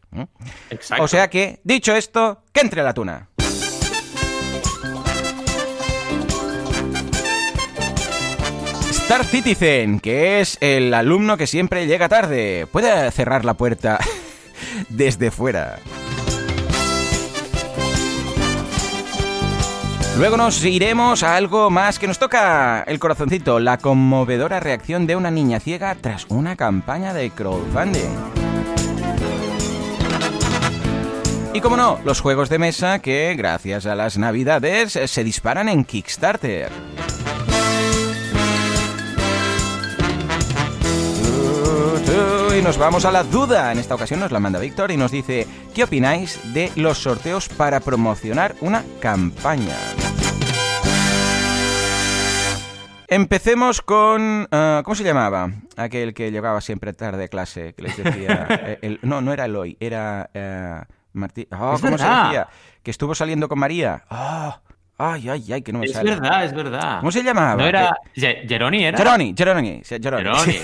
[0.69, 1.05] Exacto.
[1.05, 3.31] O sea que, dicho esto, que entre la tuna.
[9.07, 14.01] Star Citizen, que es el alumno que siempre llega tarde, puede cerrar la puerta
[14.89, 15.79] desde fuera.
[20.19, 25.15] Luego nos iremos a algo más que nos toca el corazoncito, la conmovedora reacción de
[25.15, 28.11] una niña ciega tras una campaña de crowdfunding.
[31.55, 35.85] Y como no, los juegos de mesa que, gracias a las navidades, se disparan en
[35.85, 36.73] Kickstarter.
[42.67, 43.71] Nos vamos a la duda.
[43.71, 47.49] En esta ocasión nos la manda Víctor y nos dice, ¿qué opináis de los sorteos
[47.49, 49.77] para promocionar una campaña?
[53.07, 54.49] Empecemos con...
[54.51, 55.49] ah, ¿Cómo se llamaba?
[55.77, 58.49] Aquel que llegaba siempre tarde a clase, que les decía...
[58.51, 60.29] eh, el- no, no era Eloy, era...
[60.35, 60.81] eh,
[61.13, 61.47] Martí...
[61.53, 62.49] Oh, Es ¿Cómo se decía?
[62.83, 64.05] Que estuvo saliendo con María.
[64.11, 64.61] Ah,
[64.99, 66.11] ay, ay, ay, que no me Es sale.
[66.11, 67.01] verdad, es verdad.
[67.01, 67.57] ¿Cómo se llamaba?
[67.63, 67.97] No era.
[68.15, 68.97] Ge- Geroni era.
[68.99, 70.25] Geroni, Geroni, Geroni.
[70.25, 70.55] Geroni.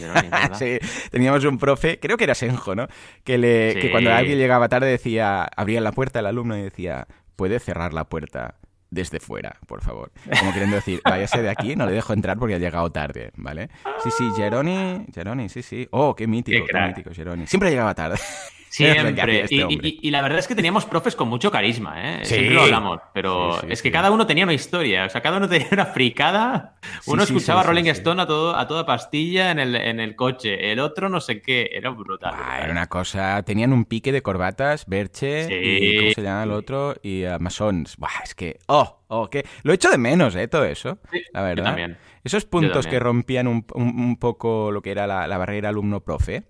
[0.58, 0.78] sí.
[1.10, 2.86] Teníamos un profe, creo que era Senjo, ¿no?
[3.24, 3.90] Que, le, que Sí.
[3.90, 8.04] cuando alguien llegaba tarde decía, abría la puerta el alumno y decía, puede cerrar la
[8.04, 8.54] puerta
[8.90, 10.10] desde fuera, por favor.
[10.38, 13.68] Como queriendo decir, váyase de aquí, no le dejo entrar porque ha llegado tarde, ¿vale?
[14.02, 15.86] Sí, sí, Geroni, Geroni, sí, sí.
[15.90, 17.46] Oh, qué mítico, Qué qué, mítico, Geroni.
[17.46, 18.16] Siempre llegaba tarde.
[18.70, 19.40] Siempre.
[19.42, 22.18] este Y, y- y la verdad es que teníamos profes con mucho carisma, ¿eh?
[22.22, 22.34] Sí.
[22.34, 23.00] Siempre lo hablamos.
[23.12, 25.06] Pero Sí, sí, es que cada uno tenía una historia.
[25.06, 26.76] O sea, cada uno tenía una fricada.
[27.06, 27.86] Uno escuchaba Rolling.
[27.86, 30.70] Stone a, todo, a toda pastilla en el, en el coche.
[30.70, 31.68] El otro no sé qué.
[31.72, 32.32] Era brutal.
[32.34, 32.62] Brutal.
[32.62, 33.42] era una cosa.
[33.42, 36.94] Tenían un pique de corbatas, Berche y ¿cómo se llama el otro?
[37.02, 37.96] Y uh, Masons.
[37.96, 38.58] Buah, es que.
[38.66, 39.44] Oh, oh, que.
[39.64, 40.46] Lo echo de menos, ¿eh?
[40.46, 40.98] Todo eso.
[41.32, 41.64] La yo verdad.
[41.64, 41.98] también.
[42.22, 46.42] Esos puntos que rompían un, un- un poco lo que era la, la barrera alumno-profe.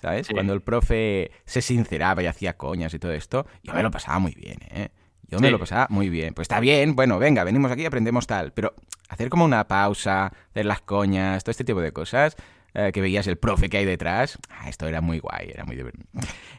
[0.00, 0.26] ¿Sabes?
[0.26, 0.34] Sí.
[0.34, 4.18] Cuando el profe se sinceraba y hacía coñas y todo esto, yo me lo pasaba
[4.18, 4.90] muy bien, ¿eh?
[5.28, 6.34] Yo me lo pasaba muy bien.
[6.34, 8.52] Pues está bien, bueno, venga, venimos aquí y aprendemos tal.
[8.52, 8.74] Pero
[9.08, 12.36] hacer como una pausa, hacer las coñas, todo este tipo de cosas,
[12.74, 15.74] eh, que veías el profe que hay detrás, ah, esto era muy guay, era muy
[15.74, 16.06] divertido.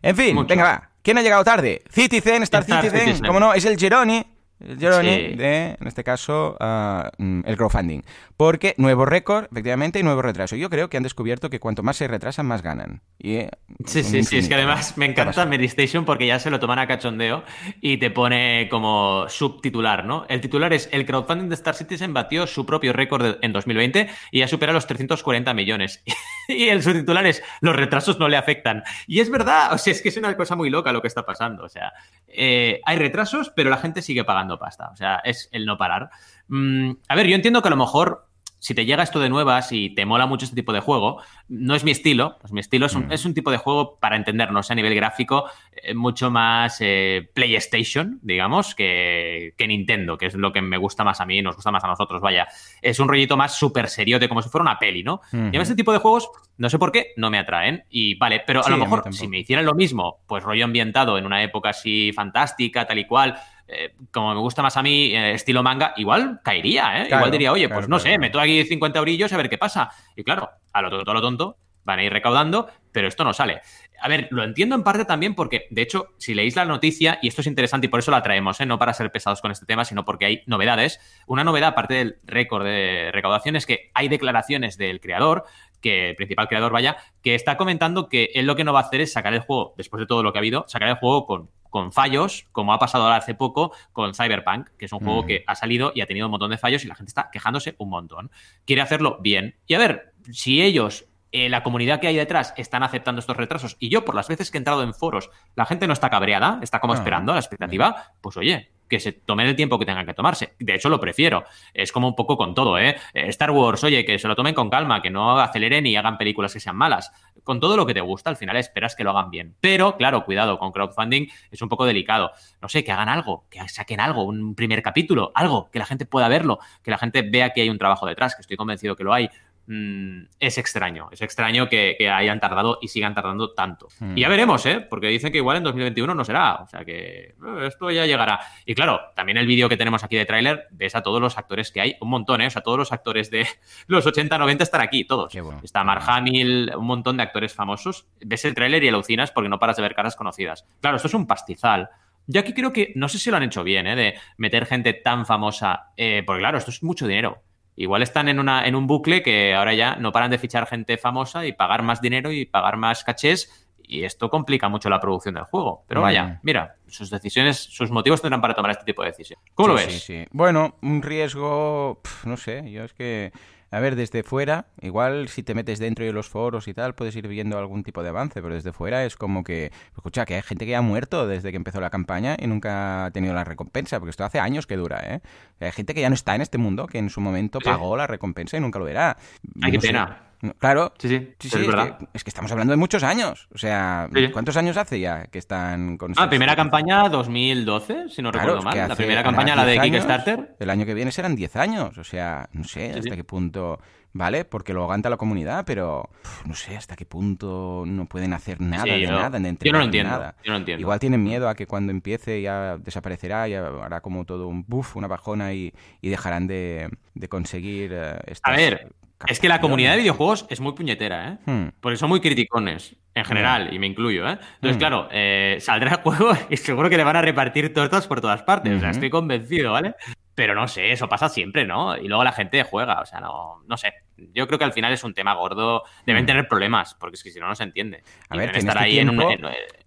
[0.02, 0.48] En fin, Mucho.
[0.50, 0.90] venga, va.
[1.02, 1.84] ¿Quién ha llegado tarde?
[1.90, 3.26] Citizen, Star, Star Citizen, Citizen.
[3.26, 4.26] como no, es el Geroni.
[4.60, 5.36] El Sí.
[5.36, 8.02] de, en este caso, ah, mm, el crowdfunding.
[8.38, 10.56] Porque nuevo récord, efectivamente, y nuevo retraso.
[10.56, 13.02] Yo creo que han descubierto que cuanto más se retrasan, más ganan.
[13.20, 13.50] Y, eh,
[13.86, 15.46] Sí, sí, sí, es que además me ¿Qué encanta?
[15.46, 17.44] Medistation porque ya se lo toman a cachondeo
[17.82, 20.26] y te pone como subtitular, ¿no?
[20.30, 24.40] El titular es El crowdfunding de Star Citizen batió su propio récord en 2020 y
[24.40, 26.04] ya supera los 340 millones.
[26.48, 28.84] y el subtitular es Los retrasos no le afectan.
[29.08, 31.26] Y es verdad, o sea, es que es una cosa muy loca lo que está
[31.26, 31.64] pasando.
[31.64, 31.94] O sea,
[32.28, 34.90] eh, hay retrasos, pero la gente sigue pagando pasta.
[34.94, 36.10] O sea, es el no parar.
[36.48, 38.24] Mm, a ver, yo entiendo que a lo mejor
[38.60, 41.76] si te llega esto de nuevas y te mola mucho este tipo de juego, no
[41.76, 42.38] es mi estilo.
[42.42, 43.12] Pues mi estilo es un, Mm.
[43.12, 48.20] es un tipo de juego, para entendernos a nivel gráfico, eh, mucho más eh, PlayStation,
[48.24, 51.70] digamos, que, que Nintendo, que es lo que me gusta más a mí, nos gusta
[51.70, 52.48] más a nosotros, vaya.
[52.82, 55.22] Es un rollito más súper seriote, como si fuera una peli, ¿no?
[55.32, 57.84] Y a este tipo de juegos, no sé por qué, no me atraen.
[57.92, 61.20] Y vale, pero a Sí, lo mejor si me hicieran lo mismo, pues rollo ambientado
[61.20, 65.14] en una época así fantástica, tal y cual, eh, como me gusta más a mí,
[65.14, 67.08] eh, estilo manga, igual caería, ¿eh?
[67.08, 68.12] Claro, igual diría, oye, claro, pues no claro.
[68.12, 69.90] sé, meto aquí 50 eurillos a ver qué pasa.
[70.16, 73.34] Y claro, a lo tonto, a lo tonto, van a ir recaudando, pero esto no
[73.34, 73.62] sale.
[74.02, 77.30] A ver, lo entiendo en parte también porque, de hecho, si leéis la noticia, y
[77.30, 78.66] esto es interesante y por eso la traemos, ¿eh?
[78.66, 81.00] no para ser pesados con este tema, sino porque hay novedades.
[81.26, 85.46] Una novedad, aparte del récord de recaudación, es que hay declaraciones del creador,
[85.82, 88.84] que el principal creador, vaya, que está comentando que él lo que no va a
[88.84, 91.26] hacer es sacar el juego, después de todo lo que ha habido, sacar el juego
[91.26, 95.24] con, con fallos, como ha pasado ahora hace poco con Cyberpunk, que es un juego
[95.24, 95.26] Mm.
[95.28, 97.76] que ha salido y ha tenido un montón de fallos y la gente está quejándose
[97.78, 98.32] un montón.
[98.66, 99.56] Quiere hacerlo bien.
[99.68, 103.76] Y a ver, si ellos eh, la comunidad que hay detrás están aceptando estos retrasos
[103.80, 106.60] y yo por las veces que he entrado en foros la gente no está cabreada,
[106.64, 109.86] está como Ah, esperando a la expectativa, pues oye, que se tomen el tiempo que
[109.86, 110.56] tengan que tomarse.
[110.58, 111.44] De hecho, lo prefiero.
[111.74, 112.96] Es como un poco con todo, ¿eh?
[113.14, 116.18] Eh, Star Wars, oye, que se lo tomen con calma, que no aceleren y hagan
[116.18, 117.12] películas que sean malas.
[117.48, 119.56] Con todo lo que te gusta, al final esperas que lo hagan bien.
[119.62, 122.32] Pero, claro, cuidado, con crowdfunding es un poco delicado.
[122.62, 126.06] No sé, que hagan algo, que saquen algo, un primer capítulo, algo, que la gente
[126.06, 129.06] pueda verlo, que la gente vea que hay un trabajo detrás, que estoy convencido que
[129.06, 129.30] lo hay.
[129.68, 131.10] Mm, es extraño.
[131.12, 133.90] Es extraño que, hayan tardado y sigan tardando tanto.
[134.16, 134.32] Y ya hmm.
[134.32, 134.80] veremos, ¿eh?
[134.80, 136.56] Porque dicen que igual en 2021 no será.
[136.56, 138.40] O sea que eh, esto ya llegará.
[138.66, 141.72] Y claro, también el vídeo que tenemos aquí de tráiler, ves a todos los actores
[141.72, 142.48] que hay, un montón, ¿eh?
[142.48, 143.46] O sea, todos los actores de
[143.88, 145.34] los 80, 90 están aquí, todos.
[145.62, 148.08] Está Mark Hamill, un montón de actores famosos.
[148.22, 150.66] Ves el tráiler y alucinas porque no paras de ver caras conocidas.
[150.80, 151.90] Claro, esto es un pastizal.
[152.26, 153.96] Yo aquí creo que, no sé si lo han hecho bien, ¿eh?
[153.96, 155.92] De meter gente tan famosa.
[155.98, 157.42] Eh, porque claro, esto es mucho dinero.
[157.78, 160.98] Igual están en, una, en un bucle que ahora ya no paran de fichar gente
[160.98, 165.36] famosa y pagar más dinero y pagar más cachés y esto complica mucho la producción
[165.36, 165.86] del juego.
[165.88, 166.40] Pero vaya, mm.
[166.42, 169.46] mira, sus decisiones, sus motivos tendrán para tomar este tipo de decisiones.
[169.54, 169.94] ¿Cómo lo ves?
[169.94, 170.26] Sí, sí.
[170.32, 173.32] Bueno, un riesgo, no sé, yo es que
[173.70, 177.16] a ver, desde fuera, igual si te metes dentro de los foros y tal, puedes
[177.16, 180.42] ir viendo algún tipo de avance, pero desde fuera es como que, escucha, que hay
[180.42, 184.00] gente que ha muerto desde que empezó la campaña y nunca ha tenido la recompensa,
[184.00, 185.22] porque esto hace años que dura, ¿eh?
[185.60, 188.08] Hay gente que ya no está en este mundo, que en su momento pagó la
[188.08, 189.18] recompensa y nunca lo verá.
[189.62, 190.24] Ay, qué pena.
[190.60, 190.94] Claro.
[191.00, 193.48] Sí, sí, es, que, es, que, estamos hablando de muchos años.
[193.54, 196.14] O sea, ¿cuántos años hace ya que están con...
[196.16, 198.78] Ah, primera campaña 2012, si no recuerdo mal.
[198.88, 200.56] La primera campaña, la de Kickstarter.
[200.60, 201.98] El año que viene serán 10 años.
[201.98, 203.80] O sea, no sé hasta qué punto...
[204.14, 204.46] ¿Vale?
[204.46, 206.10] Porque lo aguanta la comunidad, pero
[206.46, 209.38] no sé hasta qué punto no pueden hacer nada de nada.
[209.38, 210.34] yo no lo entiendo.
[210.44, 210.82] Yo no entiendo.
[210.82, 214.96] Igual tienen miedo a que cuando empiece ya desaparecerá, y hará como todo un buff,
[214.96, 215.72] una bajona y,
[216.02, 216.90] dejarán de,
[217.30, 218.92] conseguir eh, A ver,
[219.26, 221.38] es que la comunidad de videojuegos es muy puñetera, ¿eh?
[221.46, 221.70] Hmm.
[221.80, 223.74] Porque son muy criticones, en general, hmm.
[223.74, 224.38] y me incluyo, ¿eh?
[224.56, 224.80] Entonces, hmm.
[224.80, 228.44] claro, eh, saldrá el juego y seguro que le van a repartir tortas por todas
[228.44, 228.78] partes.
[228.78, 229.96] O sea, estoy convencido, ¿vale?
[230.38, 231.98] Pero no sé, eso pasa siempre, ¿no?
[231.98, 233.92] Y luego la gente juega, o sea, no, no sé.
[234.36, 235.82] Yo creo que al final es un tema gordo.
[236.06, 238.04] Deben tener problemas, porque es que si no, no se entiende.
[238.30, 239.20] A ver, estar este ahí en un,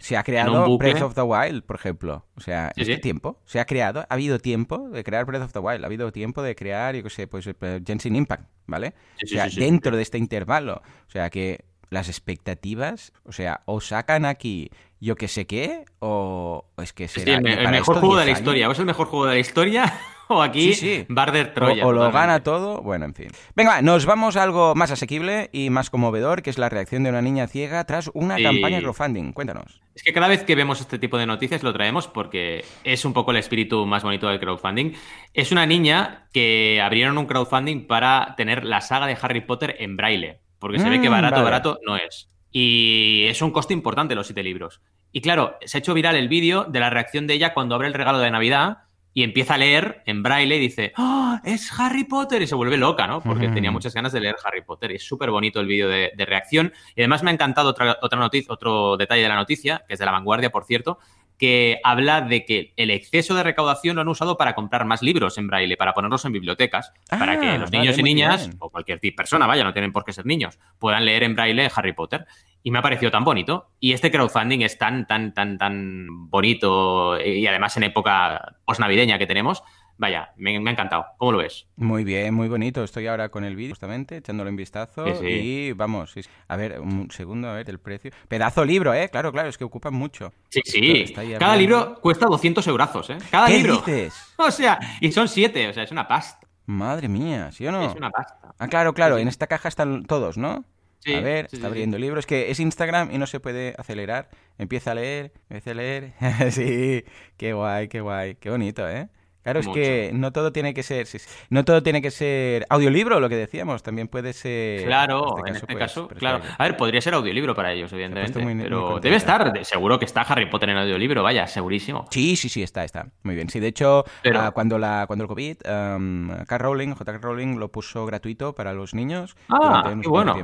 [0.00, 2.26] se ha creado Breath of the Wild, por ejemplo.
[2.34, 5.60] O sea, ¿este tiempo se ha creado, ha habido tiempo de crear Breath of the
[5.60, 8.94] Wild, ha habido tiempo de crear, yo qué sé, pues eh, Genshin Impact, ¿vale?
[9.22, 10.82] o sea, dentro de este intervalo.
[11.06, 16.66] O sea, que las expectativas, o sea, o sacan aquí yo que sé qué, o
[16.76, 17.36] es que será...
[17.36, 20.00] el, mejor juego de la historia, o es el mejor juego de la historia,
[20.34, 21.84] o aquí sí, Barder Troya.
[21.84, 23.28] O, lo gana todo, bueno, en fin.
[23.56, 27.10] Venga, nos vamos a algo más asequible y más conmovedor, que es la reacción de
[27.10, 29.32] una niña ciega tras una campaña de crowdfunding.
[29.32, 29.80] Cuéntanos.
[29.94, 33.12] Es que cada vez que vemos este tipo de noticias lo traemos porque es un
[33.12, 34.92] poco el espíritu más bonito del crowdfunding.
[35.34, 39.96] Es una niña que abrieron un crowdfunding para tener la saga de Harry Potter en
[39.96, 42.28] braille, porque se ve que mm, barato, barato no es.
[42.52, 44.80] Y es un coste importante los siete libros.
[45.12, 47.88] Y claro, se ha hecho viral el vídeo de la reacción de ella cuando abre
[47.88, 48.78] el regalo de Navidad
[49.12, 52.42] y empieza a leer en braille y dice, ¡Oh, es Harry Potter!
[52.42, 53.20] Y se vuelve loca, ¿no?
[53.20, 54.92] Porque tenía muchas ganas de leer Harry Potter.
[54.92, 56.72] Y es súper bonito el vídeo de, reacción.
[56.94, 59.98] Y además me ha encantado otra, otra noticia, otro detalle de la noticia, que es
[59.98, 60.98] de la vanguardia, por cierto,
[61.40, 65.38] que habla de que el exceso de recaudación lo han usado para comprar más libros
[65.38, 69.00] en braille, para ponerlos en bibliotecas, para que ah, los niños y niñas, o cualquier
[69.16, 72.26] persona, vaya, no tienen por qué ser niños, puedan leer en braille Harry Potter.
[72.62, 73.70] Y me ha parecido tan bonito.
[73.80, 79.26] Y este crowdfunding es tan, tan, tan, tan bonito y además en época posnavideña que
[79.26, 79.62] tenemos,
[80.00, 81.04] Vaya, me, ha encantado.
[81.18, 81.66] ¿Cómo lo ves?
[81.76, 82.82] Muy bien, muy bonito.
[82.82, 85.04] Estoy ahora con el vídeo, justamente, echándolo en vistazo.
[85.22, 86.14] Y vamos,
[86.48, 88.10] a ver, un segundo, a ver el precio.
[88.26, 89.10] Pedazo libro, ¿eh?
[89.10, 90.32] Claro, claro, es que ocupan mucho.
[90.48, 91.14] Sí, sí.
[91.38, 93.18] Cada libro cuesta 200 eurazos, ¿eh?
[93.30, 93.74] Cada ¿Qué libro.
[93.76, 94.14] dices?
[94.38, 96.48] O sea, y son siete, o sea, es una pasta.
[96.64, 97.84] Madre mía, ¿sí o no?
[97.84, 98.54] Es una pasta.
[98.58, 100.64] Ah, claro, claro, en esta caja están todos, ¿no?
[101.00, 102.18] Sí, a ver, está abriendo el libro.
[102.18, 104.30] Es que es Instagram y no se puede acelerar.
[104.56, 106.14] Empieza a leer, empieza a leer.
[106.52, 107.04] sí,
[107.36, 108.36] qué guay, qué guay.
[108.36, 109.10] Qué bonito, ¿eh?
[109.42, 111.06] Claro, es que no todo tiene que ser,
[111.48, 114.84] no todo tiene que ser audiolibro, lo que decíamos, también puede ser.
[114.84, 116.42] Claro, en este caso, pues, claro.
[116.58, 120.46] A ver, podría ser audiolibro para ellos, evidentemente, pero debe estar, seguro que está Harry
[120.46, 122.06] Potter en audiolibro, vaya, segurísimo.
[122.10, 123.48] Sí, sí, sí, está, está, muy bien.
[123.48, 125.56] Sí, de hecho, ah, cuando la, cuando el COVID,
[125.96, 126.58] um, K.
[126.58, 127.18] Rowling, J.
[127.18, 130.36] Rowling lo puso gratuito para los niños ah, durante bueno.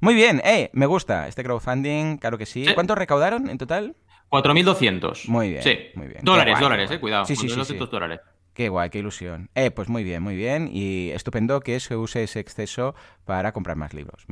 [0.00, 2.66] Muy bien, eh, me gusta este crowdfunding, claro que sí.
[2.74, 3.94] ¿Cuánto recaudaron en total?
[4.32, 5.28] 4.200.
[5.28, 5.62] Muy bien.
[5.62, 5.78] Sí.
[5.94, 6.20] Muy bien.
[6.22, 7.26] Dólares, dólares, eh, cuidado.
[7.26, 8.20] Sí, sí, sí, dólares.
[8.54, 9.48] Qué guay, qué ilusión.
[9.54, 10.68] Eh, pues muy bien, muy bien.
[10.72, 14.24] Y estupendo que se use ese exceso para comprar más libros.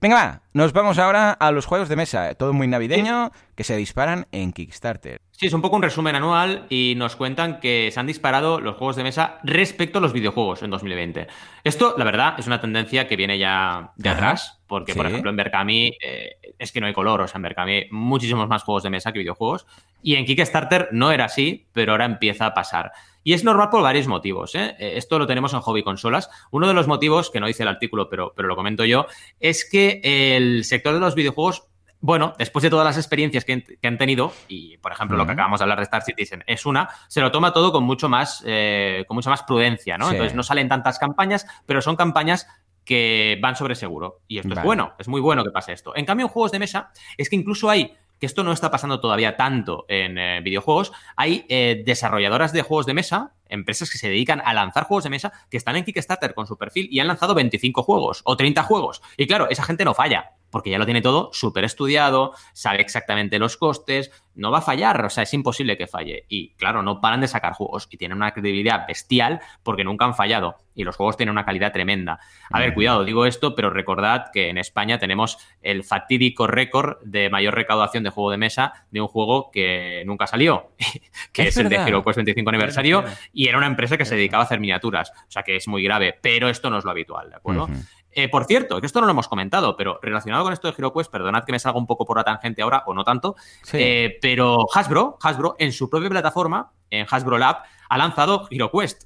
[0.00, 2.34] Venga, va, nos vamos ahora a los juegos de mesa.
[2.34, 5.20] Todo muy navideño, que se disparan en Kickstarter.
[5.30, 8.76] Sí, es un poco un resumen anual y nos cuentan que se han disparado los
[8.76, 11.26] juegos de mesa respecto a los videojuegos en 2020.
[11.64, 15.36] Esto, la verdad, es una tendencia que viene ya de atrás, porque, por ejemplo, en
[15.36, 18.82] Berkami eh, es que no hay color, o sea, en Berkami hay muchísimos más juegos
[18.82, 19.68] de mesa que videojuegos.
[20.02, 22.90] Y en Kickstarter no era así, pero ahora empieza a pasar.
[23.22, 24.56] Y es normal por varios motivos.
[24.56, 24.74] ¿eh?
[24.80, 26.28] eh esto lo tenemos en hobby consolas.
[26.50, 29.06] Uno de los motivos, que no dice el artículo, pero, pero lo comento yo,
[29.38, 31.68] es que el sector de los videojuegos
[32.06, 35.58] bueno, después de todas las experiencias que, han tenido, y por ejemplo lo que acabamos
[35.58, 39.06] de hablar de Star Citizen es una, se lo toma todo con mucho más, eh,
[39.08, 40.10] con mucha más prudencia, ¿no?
[40.10, 42.46] Entonces no salen tantas campañas, pero son campañas
[42.84, 44.20] que van sobre seguro.
[44.28, 45.96] Y esto es bueno, es muy bueno que pase esto.
[45.96, 49.00] En cambio, en juegos de mesa, es que incluso hay que esto no está pasando
[49.00, 54.08] todavía tanto en eh, videojuegos, hay eh, desarrolladoras de juegos de mesa, empresas que se
[54.08, 57.08] dedican a lanzar juegos de mesa, que están en Kickstarter con su perfil y han
[57.08, 59.02] lanzado 25 juegos o 30 juegos.
[59.16, 63.40] Y claro, esa gente no falla porque ya lo tiene todo súper estudiado, sabe exactamente
[63.40, 66.26] los costes, no va a fallar, o sea, es imposible que falle.
[66.28, 70.14] Y claro, no paran de sacar juegos y tienen una credibilidad bestial porque nunca han
[70.14, 72.20] fallado y los juegos tienen una calidad tremenda.
[72.52, 77.30] A ver, cuidado, digo esto, pero recordad que en España tenemos el fatídico récord de
[77.30, 80.70] mayor recaudación de juego de mesa de un juego que nunca salió,
[81.32, 84.46] que es, el de HeroQuest 25 aniversario, y era una empresa que se dedicaba a
[84.46, 87.36] hacer miniaturas, o sea que es muy grave, pero esto no es lo habitual, ¿de
[87.36, 87.68] acuerdo?
[88.14, 91.10] Eh, por cierto, que esto no lo hemos comentado, pero relacionado con esto de HeroQuest,
[91.10, 93.34] perdonad que me salga un poco por la tangente ahora, o no tanto,
[93.72, 99.04] eh, pero Hasbro, Hasbro, en su propia plataforma, en Hasbro Lab, ha lanzado HeroQuest.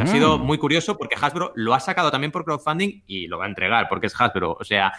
[0.00, 3.44] Ha sido muy curioso porque Hasbro lo ha sacado también por crowdfunding y lo va
[3.44, 4.56] a entregar porque es Hasbro.
[4.58, 4.92] O sea,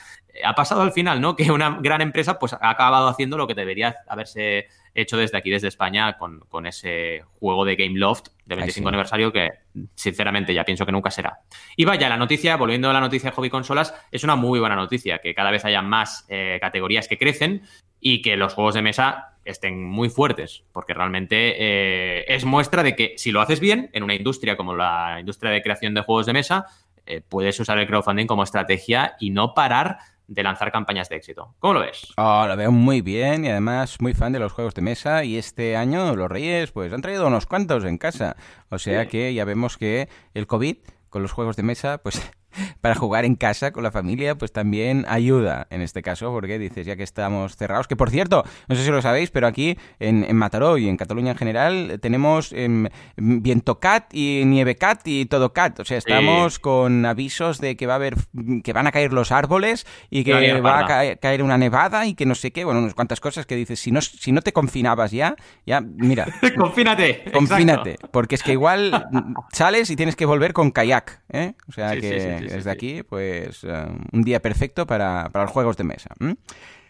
[0.43, 1.35] ha pasado al final, ¿no?
[1.39, 5.49] Que una gran empresa pues ha acabado haciendo lo que debería haberse hecho desde aquí,
[5.49, 9.49] desde España, con, ese juego de Game Loft de 25 aniversario que,
[9.95, 11.39] sinceramente, ya pienso que nunca será.
[11.75, 14.75] Y vaya, la noticia, volviendo a la noticia de hobby consolas, es una muy buena
[14.75, 17.63] noticia, que cada vez haya más eh, categorías que crecen
[17.99, 22.95] y que los juegos de mesa estén muy fuertes, porque realmente eh, es muestra de
[22.95, 26.25] que si lo haces bien en una industria como la industria de creación de juegos
[26.25, 26.65] de mesa,
[27.05, 31.55] eh, puedes usar el crowdfunding como estrategia y no parar de lanzar campañas de éxito.
[31.57, 32.13] ¿Cómo lo ves?
[32.17, 35.37] Oh, lo veo muy bien y además muy fan de los juegos de mesa y
[35.37, 38.35] este año los Reyes pues han traído unos cuantos en casa.
[38.69, 40.77] O sea que ya vemos que el COVID
[41.09, 42.31] con los juegos de mesa pues
[42.81, 46.85] para jugar en casa con la familia, pues también ayuda en este caso, porque dices,
[46.85, 50.23] ya que estamos cerrados, que por cierto, no sé si lo sabéis, pero aquí en,
[50.23, 55.25] en Mataró y en Cataluña en general tenemos em, viento cat y nieve cat y
[55.25, 58.15] todo cat, o sea, estamos con avisos de que va a haber,
[58.63, 62.25] que van a caer los árboles y que va a caer, una nevada y que
[62.25, 65.11] no sé qué, bueno, unas cuantas cosas que dices, si no, si no te confinabas
[65.11, 65.35] ya,
[65.65, 66.27] ya, mira.
[66.57, 67.23] confínate.
[67.31, 69.05] Confínate, porque es que igual
[69.53, 71.53] sales y tienes que volver con kayak, ¿eh?
[71.67, 76.09] O sea que desde aquí, pues eh, un día perfecto para, los juegos de mesa.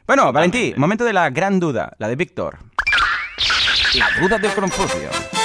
[0.08, 2.58] Bueno, Valentí, momento de la gran duda, la de Víctor.
[3.96, 5.39] La duda del Confucio.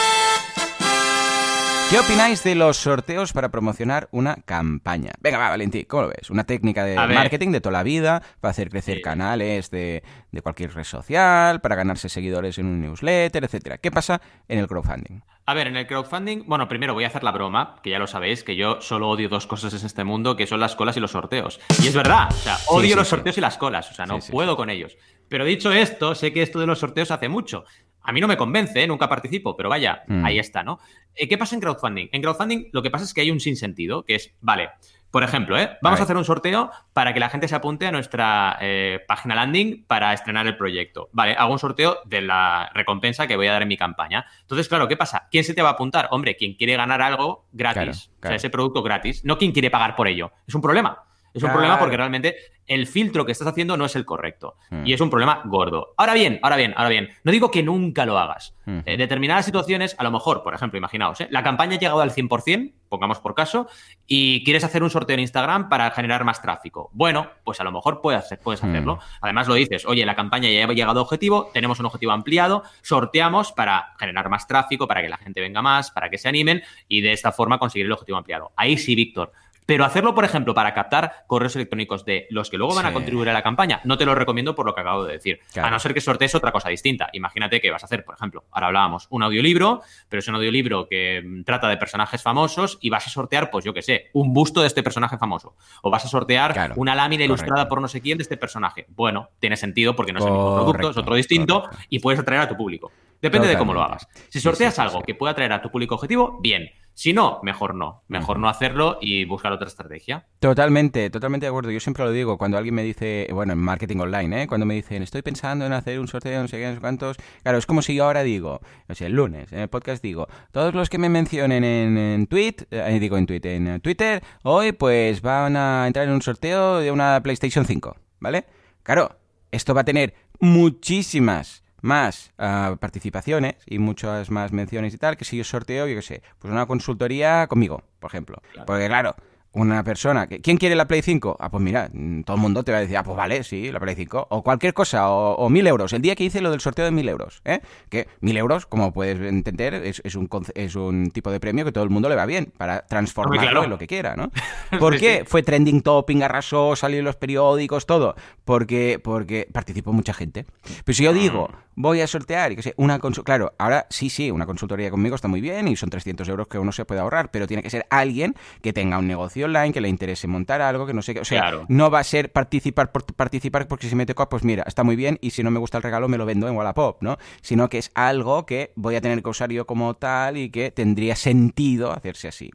[1.95, 5.13] ¿Qué opináis de los sorteos para promocionar una campaña?
[5.21, 6.29] Venga, va, Valentín, ¿cómo lo ves?
[6.29, 10.03] Una técnica de marketing de toda la vida para hacer crecer canales de,
[10.33, 13.79] de, cualquier red social, para ganarse seguidores en un newsletter, etcétera.
[13.79, 15.21] ¿Qué pasa en el crowdfunding?
[15.47, 18.09] A ver, en el crowdfunding, bueno, primero voy a hacer la broma, que ya lo
[18.09, 21.01] sabéis, que yo solo odio dos cosas en este mundo, que son las colas y
[21.01, 21.61] los sorteos.
[21.81, 24.57] Y es verdad, o sea, odio los sorteos y las colas, o sea, no puedo
[24.57, 24.97] con ellos.
[25.29, 27.65] Pero dicho esto, sé que esto de los sorteos hace mucho.
[28.05, 28.87] A mí no me convence, ¿eh?
[28.87, 30.25] nunca participo, pero vaya, mm.
[30.25, 30.79] ahí está, ¿no?
[31.15, 32.09] Eh, ¿Qué pasa en crowdfunding?
[32.13, 34.71] En crowdfunding lo que pasa es que hay un sinsentido, que es, vale,
[35.15, 35.79] por ejemplo, ¿eh?
[35.81, 39.37] vamos a, hacer un sorteo para que la gente se apunte a nuestra eh, página
[39.37, 41.09] landing para estrenar el proyecto.
[41.13, 44.27] Vale, hago un sorteo de la recompensa que voy a dar en mi campaña.
[44.41, 45.29] Entonces, claro, ¿qué pasa?
[45.31, 46.09] ¿Quién se te va a apuntar?
[46.11, 48.11] Hombre, quien quiere ganar algo gratis.
[48.19, 49.25] O sea, ese producto gratis.
[49.25, 50.33] No quien quiere pagar por ello.
[50.49, 51.05] Es un problema.
[51.35, 54.57] Es un problema porque realmente el filtro que estás haciendo no es el correcto.
[54.71, 54.87] Hmm.
[54.87, 55.95] Y es un problema gordo.
[55.97, 57.11] Ahora bien, ahora bien, ahora bien.
[57.25, 58.55] No digo que nunca lo hagas.
[58.65, 58.81] Hmm.
[58.87, 61.29] En determinadas situaciones, a lo mejor, por ejemplo, imaginaos, ¿eh?
[61.31, 63.69] la campaña ha llegado al 100%, pongamos por caso,
[64.07, 66.89] y quieres hacer un sorteo en Instagram para generar más tráfico.
[66.93, 68.69] Bueno, pues a lo mejor puedes, hacer, puedes hmm.
[68.69, 68.99] hacerlo.
[69.21, 72.63] Además lo dices, oye, la campaña ya ha llegado a objetivo, tenemos un objetivo ampliado,
[72.83, 76.63] sorteamos para generar más tráfico, para que la gente venga más, para que se animen
[76.89, 78.53] y de esta forma conseguir el objetivo ampliado.
[78.57, 79.33] Ahí sí, Víctor.
[79.67, 83.31] Pero hacerlo, por ejemplo, para captar correos electrónicos de los que luego van a contribuir
[83.31, 85.41] a la campaña, no te lo recomiendo por lo que acabo de decir.
[85.61, 87.09] A no ser que sortees otra cosa distinta.
[87.13, 90.87] Imagínate que vas a hacer, por ejemplo, ahora hablábamos, un audiolibro, pero es un audiolibro
[90.89, 94.33] que mm, trata de personajes famosos y vas a sortear, pues yo qué sé, un
[94.33, 95.57] busto de este personaje famoso.
[95.83, 98.87] O vas a sortear una lámina ilustrada por no sé quién de este personaje.
[98.89, 102.43] Bueno, tiene sentido porque no es el mismo producto, es otro distinto y puedes atraer
[102.43, 102.93] a tu público.
[103.21, 104.07] Depende de cómo lo hagas.
[104.29, 106.71] Si sorteas algo que pueda atraer a tu público objetivo, bien.
[106.97, 108.05] Si no, mejor no.
[108.07, 110.27] Mejor no hacerlo y buscar otra estrategia.
[110.39, 111.73] Totalmente, totalmente de acuerdo.
[111.73, 114.47] Yo siempre lo digo cuando alguien me dice, bueno, en marketing online, ¿eh?
[114.47, 117.17] cuando me dicen, estoy pensando en hacer un sorteo, no sé qué, no sé cuántos.
[117.43, 120.29] Claro, es como si yo ahora digo, no sé, el lunes, en el podcast digo,
[120.53, 124.71] todos los que me mencionen en, en tweet, eh, digo en tweet, en Twitter, hoy
[124.71, 128.45] pues van a entrar en un sorteo de una PlayStation 5, ¿vale?
[128.85, 129.19] Claro,
[129.51, 135.25] esto va a tener muchísimas más ah, participaciones y muchas más menciones y tal, que
[135.25, 138.43] si yo sorteo, yo qué sé, pues una consultoría conmigo, por ejemplo.
[138.67, 139.15] Porque claro,
[139.55, 140.41] una persona que...
[140.41, 141.37] ¿Quién quiere la Play 5?
[141.41, 143.71] Ah, pues mira, mm, todo el mundo te va a decir, ah, pues vale, sí,
[143.71, 144.27] la Play 5.
[144.31, 145.93] O cualquier cosa, o, mil euros.
[145.93, 147.61] El día que hice lo del sorteo de mil euros, ¿eh?
[147.89, 151.85] Que mil euros, como puedes entender, es, un, es un tipo de premio que todo
[151.85, 154.31] el mundo le va bien para transformarlo en lo que quiera, ¿no?
[154.79, 155.25] ¿Por qué?
[155.27, 158.17] Fue trending topping, arrasó, salió en los periódicos, todo.
[158.45, 160.47] Porque, porque participó mucha gente.
[160.85, 161.83] Pero si yo digo, mm.
[161.83, 163.25] voy a sortear, y que sé, una consultoría...
[163.25, 166.59] Claro, ahora sí, sí, una consultoría conmigo está muy bien y son 300 euros que
[166.59, 169.81] uno se puede ahorrar, pero tiene que ser alguien que tenga un negocio online, que
[169.81, 171.21] le interese montar algo, que no sé qué.
[171.21, 174.65] O sea, no va a ser participar por participar porque si me toca, pues mira,
[174.67, 177.03] está muy bien y si no me gusta el regalo me lo vendo en Wallapop,
[177.03, 177.19] ¿no?
[177.43, 180.71] Sino que es algo que voy a tener que usar yo como tal y que
[180.71, 182.51] tendría sentido hacerse así.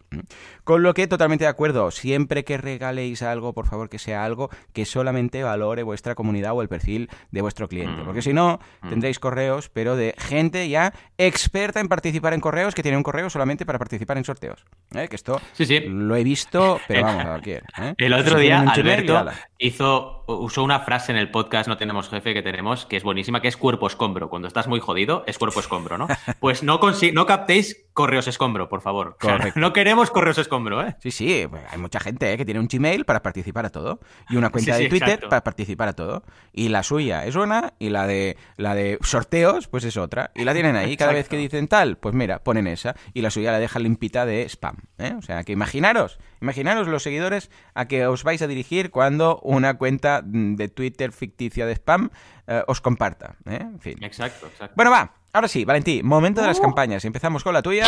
[0.64, 4.50] Con lo que totalmente de acuerdo, siempre que regaléis algo, por favor que sea algo
[4.74, 8.04] que solamente valore vuestra comunidad o el perfil de vuestro cliente.
[8.04, 8.90] Porque si no, mm.
[8.90, 13.30] tendréis correos, pero de gente ya experta en participar en correos que tiene un correo
[13.30, 14.66] solamente para participar en sorteos.
[14.94, 15.08] ¿Eh?
[15.08, 15.82] Que esto sí, sí.
[15.82, 17.61] lo he visto, pero vamos, ¿eh?
[17.97, 19.25] El otro día Alberto
[19.59, 23.41] hizo, usó una frase en el podcast No tenemos jefe que tenemos, que es buenísima,
[23.41, 24.30] que es cuerpo escombro.
[24.30, 26.07] Cuando estás muy jodido, es cuerpo escombro, ¿no?
[26.39, 26.80] Pues no,
[27.13, 29.17] no captéis correos escombro, por favor.
[29.55, 30.95] no queremos correos escombro, ¿eh?
[30.99, 32.38] Sí, sí, pues hay mucha gente ¿eh?
[32.38, 33.99] que tiene un Gmail para participar a todo
[34.30, 36.23] y una cuenta de Twitter para participar a todo.
[36.53, 40.32] Y la suya es una y la de la de sorteos pues es otra.
[40.34, 40.95] Y la tienen ahí.
[40.95, 44.25] Cada vez que dicen tal, pues mira, ponen esa y la suya la dejan limpita
[44.25, 44.77] de spam.
[44.97, 45.15] ¿eh?
[45.17, 49.78] O sea, que imaginaros, imaginaros los seguidores a que os vais a dirigir cuando una
[49.78, 52.10] cuenta de Twitter ficticia de spam
[52.48, 53.36] eh, os comparta.
[53.46, 53.60] ¿eh?
[53.62, 54.04] En fin.
[54.04, 54.74] Exacto, exacto.
[54.76, 55.14] Bueno, va.
[55.34, 56.64] Ahora sí, Valentí, momento de las uh.
[56.64, 57.06] campañas.
[57.06, 57.86] Empezamos con la tuya.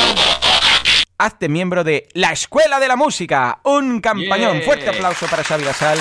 [1.18, 3.60] Hazte miembro de la Escuela de la Música.
[3.64, 4.62] Un campañón.
[4.62, 6.00] Fuerte aplauso para Xavi Gasal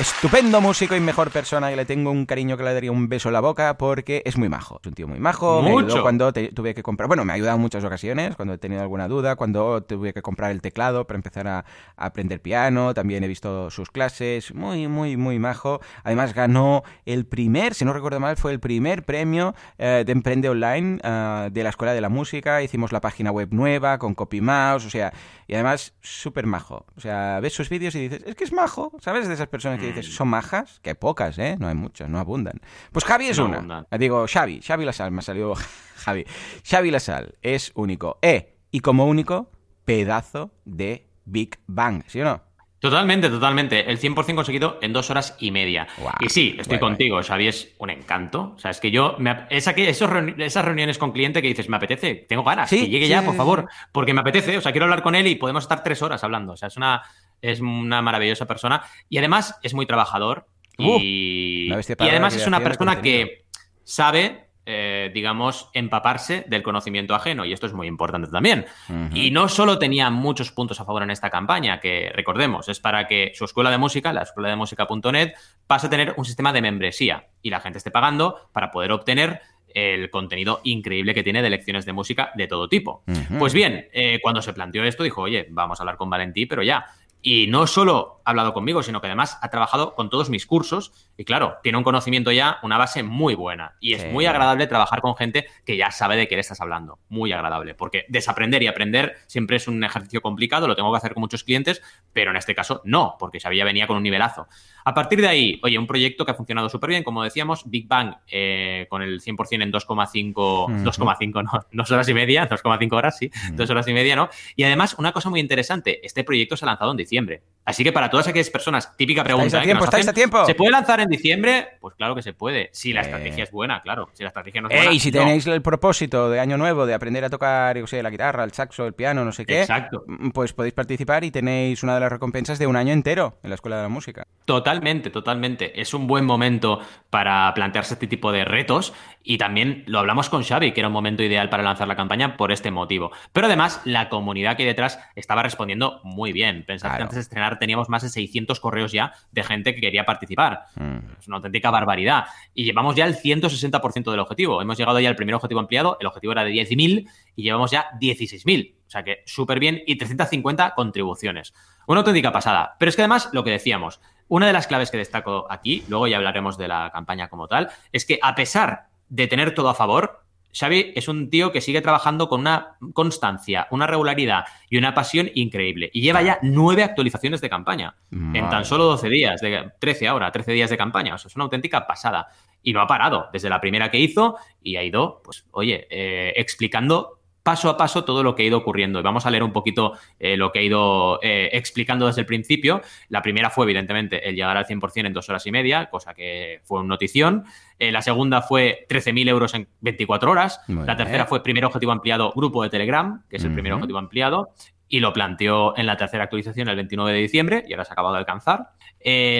[0.00, 3.30] estupendo músico y mejor persona y le tengo un cariño que le daría un beso
[3.30, 4.78] en la boca porque es muy majo.
[4.80, 5.62] Es un tío muy majo.
[5.62, 7.08] Me ayudó cuando tuve que comprar.
[7.08, 10.22] Bueno, me ha ayudado en muchas ocasiones cuando he tenido alguna duda, cuando tuve que
[10.22, 11.64] comprar el teclado para empezar a,
[11.96, 12.94] aprender piano.
[12.94, 14.54] También he visto sus clases.
[14.54, 15.80] Muy, muy, muy majo.
[16.04, 20.48] Además, ganó el primer, si no recuerdo mal, fue el primer premio eh, de Emprende
[20.48, 22.62] Online eh, de la Escuela de la Música.
[22.62, 24.86] Hicimos la página web nueva con Copy Mouse.
[24.86, 25.12] O sea,
[25.48, 26.86] y además, súper majo.
[26.96, 28.92] O sea, ves sus vídeos y dices, es que es majo.
[29.00, 29.26] ¿Sabes?
[29.26, 31.56] De esas personas que dices, son majas, que hay pocas, ¿eh?
[31.58, 32.60] No hay muchas, no abundan.
[32.92, 33.86] Pues Javi es una.
[33.98, 35.54] Digo, Xavi, Xavi Lasal, me ha salido
[35.96, 36.24] Javi.
[36.64, 38.18] Xavi Lasal es único.
[38.22, 39.50] E, y como único,
[39.84, 42.48] pedazo de Big Bang, ¿sí o no?
[42.80, 43.90] Totalmente, totalmente.
[43.90, 45.88] El 100% conseguido en dos horas y media.
[46.20, 48.52] y sí, estoy contigo, Xavi es un encanto.
[48.54, 52.14] O sea, es que yo, me, esa, esas reuniones con cliente que dices, me apetece,
[52.14, 55.16] tengo ganas, que llegue ya, por favor, porque me apetece, o sea, quiero hablar con
[55.16, 56.52] él y podemos estar tres horas hablando.
[56.52, 57.02] O sea, es una,
[57.42, 60.46] es una maravillosa persona y además es muy trabajador
[60.78, 63.44] uh, y, y además es una persona que
[63.84, 68.66] sabe eh, digamos, empaparse del conocimiento ajeno, y esto es muy importante también.
[69.14, 73.06] Y no solo tenía muchos puntos a favor en esta campaña, que recordemos, es para
[73.06, 75.32] que su escuela de música, la escuela de música.net,
[75.66, 79.40] pase a tener un sistema de membresía y la gente esté pagando para poder obtener
[79.72, 83.04] el contenido increíble que tiene de lecciones de música de todo tipo.
[83.38, 86.62] Pues bien, eh, cuando se planteó esto, dijo, oye, vamos a hablar con Valentí, pero
[86.62, 86.84] ya.
[87.22, 91.24] Y no solo hablado conmigo, sino que además ha trabajado con todos mis cursos y
[91.24, 93.76] claro, tiene un conocimiento ya, una base muy buena.
[93.80, 96.98] Y es muy agradable trabajar con gente que ya sabe de qué le estás hablando.
[97.08, 97.74] Muy agradable.
[97.74, 101.42] Porque desaprender y aprender siempre es un ejercicio complicado, lo tengo que hacer con muchos
[101.42, 104.46] clientes, pero en este caso no, porque Xavier venía con un nivelazo.
[104.84, 107.88] A partir de ahí, oye, un proyecto que ha funcionado súper bien, como decíamos, Big
[107.88, 113.16] Bang eh, con el 100% en 2,5, 2,5 no, dos horas y media, 2,5 horas,
[113.18, 114.28] sí, dos horas y media, ¿no?
[114.54, 117.42] Y además, una cosa muy interesante, este proyecto se ha lanzado en diciembre.
[117.68, 119.46] Así que para todas aquellas personas, típica pregunta.
[119.46, 119.66] ¿Estáis a ¿eh?
[119.66, 119.84] tiempo?
[119.84, 120.46] ¿Estáis a tiempo?
[120.46, 121.76] ¿Se puede lanzar en diciembre?
[121.80, 122.70] Pues claro que se puede.
[122.72, 124.08] Si la estrategia es buena, claro.
[124.14, 124.90] Si la estrategia no es buena.
[124.90, 128.08] Y si tenéis el propósito de año nuevo de aprender a tocar, yo sé, la
[128.08, 129.60] guitarra, el saxo, el piano, no sé qué.
[129.60, 130.04] Exacto.
[130.06, 133.50] Mm, pues podéis participar y tenéis una de las recompensas de un año entero en
[133.50, 134.24] la Escuela de la Música.
[134.46, 135.78] Totalmente, totalmente.
[135.78, 140.42] Es un buen momento para plantearse este tipo de retos y también lo hablamos con
[140.42, 143.10] Xavi, que era un momento ideal para lanzar la campaña por este motivo.
[143.34, 146.64] Pero además, la comunidad que hay detrás estaba respondiendo muy bien.
[146.64, 150.04] Pensad que antes de estrenar teníamos más de 600 correos ya de gente que quería
[150.04, 150.64] participar.
[150.76, 150.98] Mm.
[151.18, 152.24] Es una auténtica barbaridad.
[152.54, 154.60] Y llevamos ya el 160% del objetivo.
[154.62, 157.90] Hemos llegado ya al primer objetivo ampliado, el objetivo era de 10.000 y llevamos ya
[158.00, 158.74] 16.000.
[158.86, 161.52] O sea que súper bien y 350 contribuciones.
[161.86, 162.76] Una auténtica pasada.
[162.78, 166.06] Pero es que además, lo que decíamos, una de las claves que destaco aquí, luego
[166.06, 169.74] ya hablaremos de la campaña como tal, es que a pesar de tener todo a
[169.74, 170.24] favor,
[170.58, 175.30] Xavi es un tío que sigue trabajando con una constancia, una regularidad y una pasión
[175.34, 175.90] increíble.
[175.92, 180.32] Y lleva ya nueve actualizaciones de campaña en tan solo 12 días, de 13 ahora,
[180.32, 181.14] 13 días de campaña.
[181.14, 182.28] O sea, es una auténtica pasada.
[182.62, 186.32] Y no ha parado desde la primera que hizo y ha ido, pues, oye, eh,
[186.36, 189.00] explicando paso a paso todo lo que ha ido ocurriendo.
[189.00, 192.26] Y vamos a leer un poquito eh, lo que ha ido eh, explicando desde el
[192.26, 192.82] principio.
[193.08, 196.60] La primera fue, evidentemente, el llegar al 100% en dos horas y media, cosa que
[196.64, 197.44] fue una notición.
[197.78, 200.60] Eh, la segunda fue 13.000 euros en 24 horas.
[200.68, 204.50] la tercera fue primer objetivo ampliado, grupo de Telegram, que es el primer objetivo ampliado
[204.88, 207.94] y lo planteó en la tercera actualización el 29 de diciembre y ahora se ha
[207.94, 208.70] acabado de alcanzar.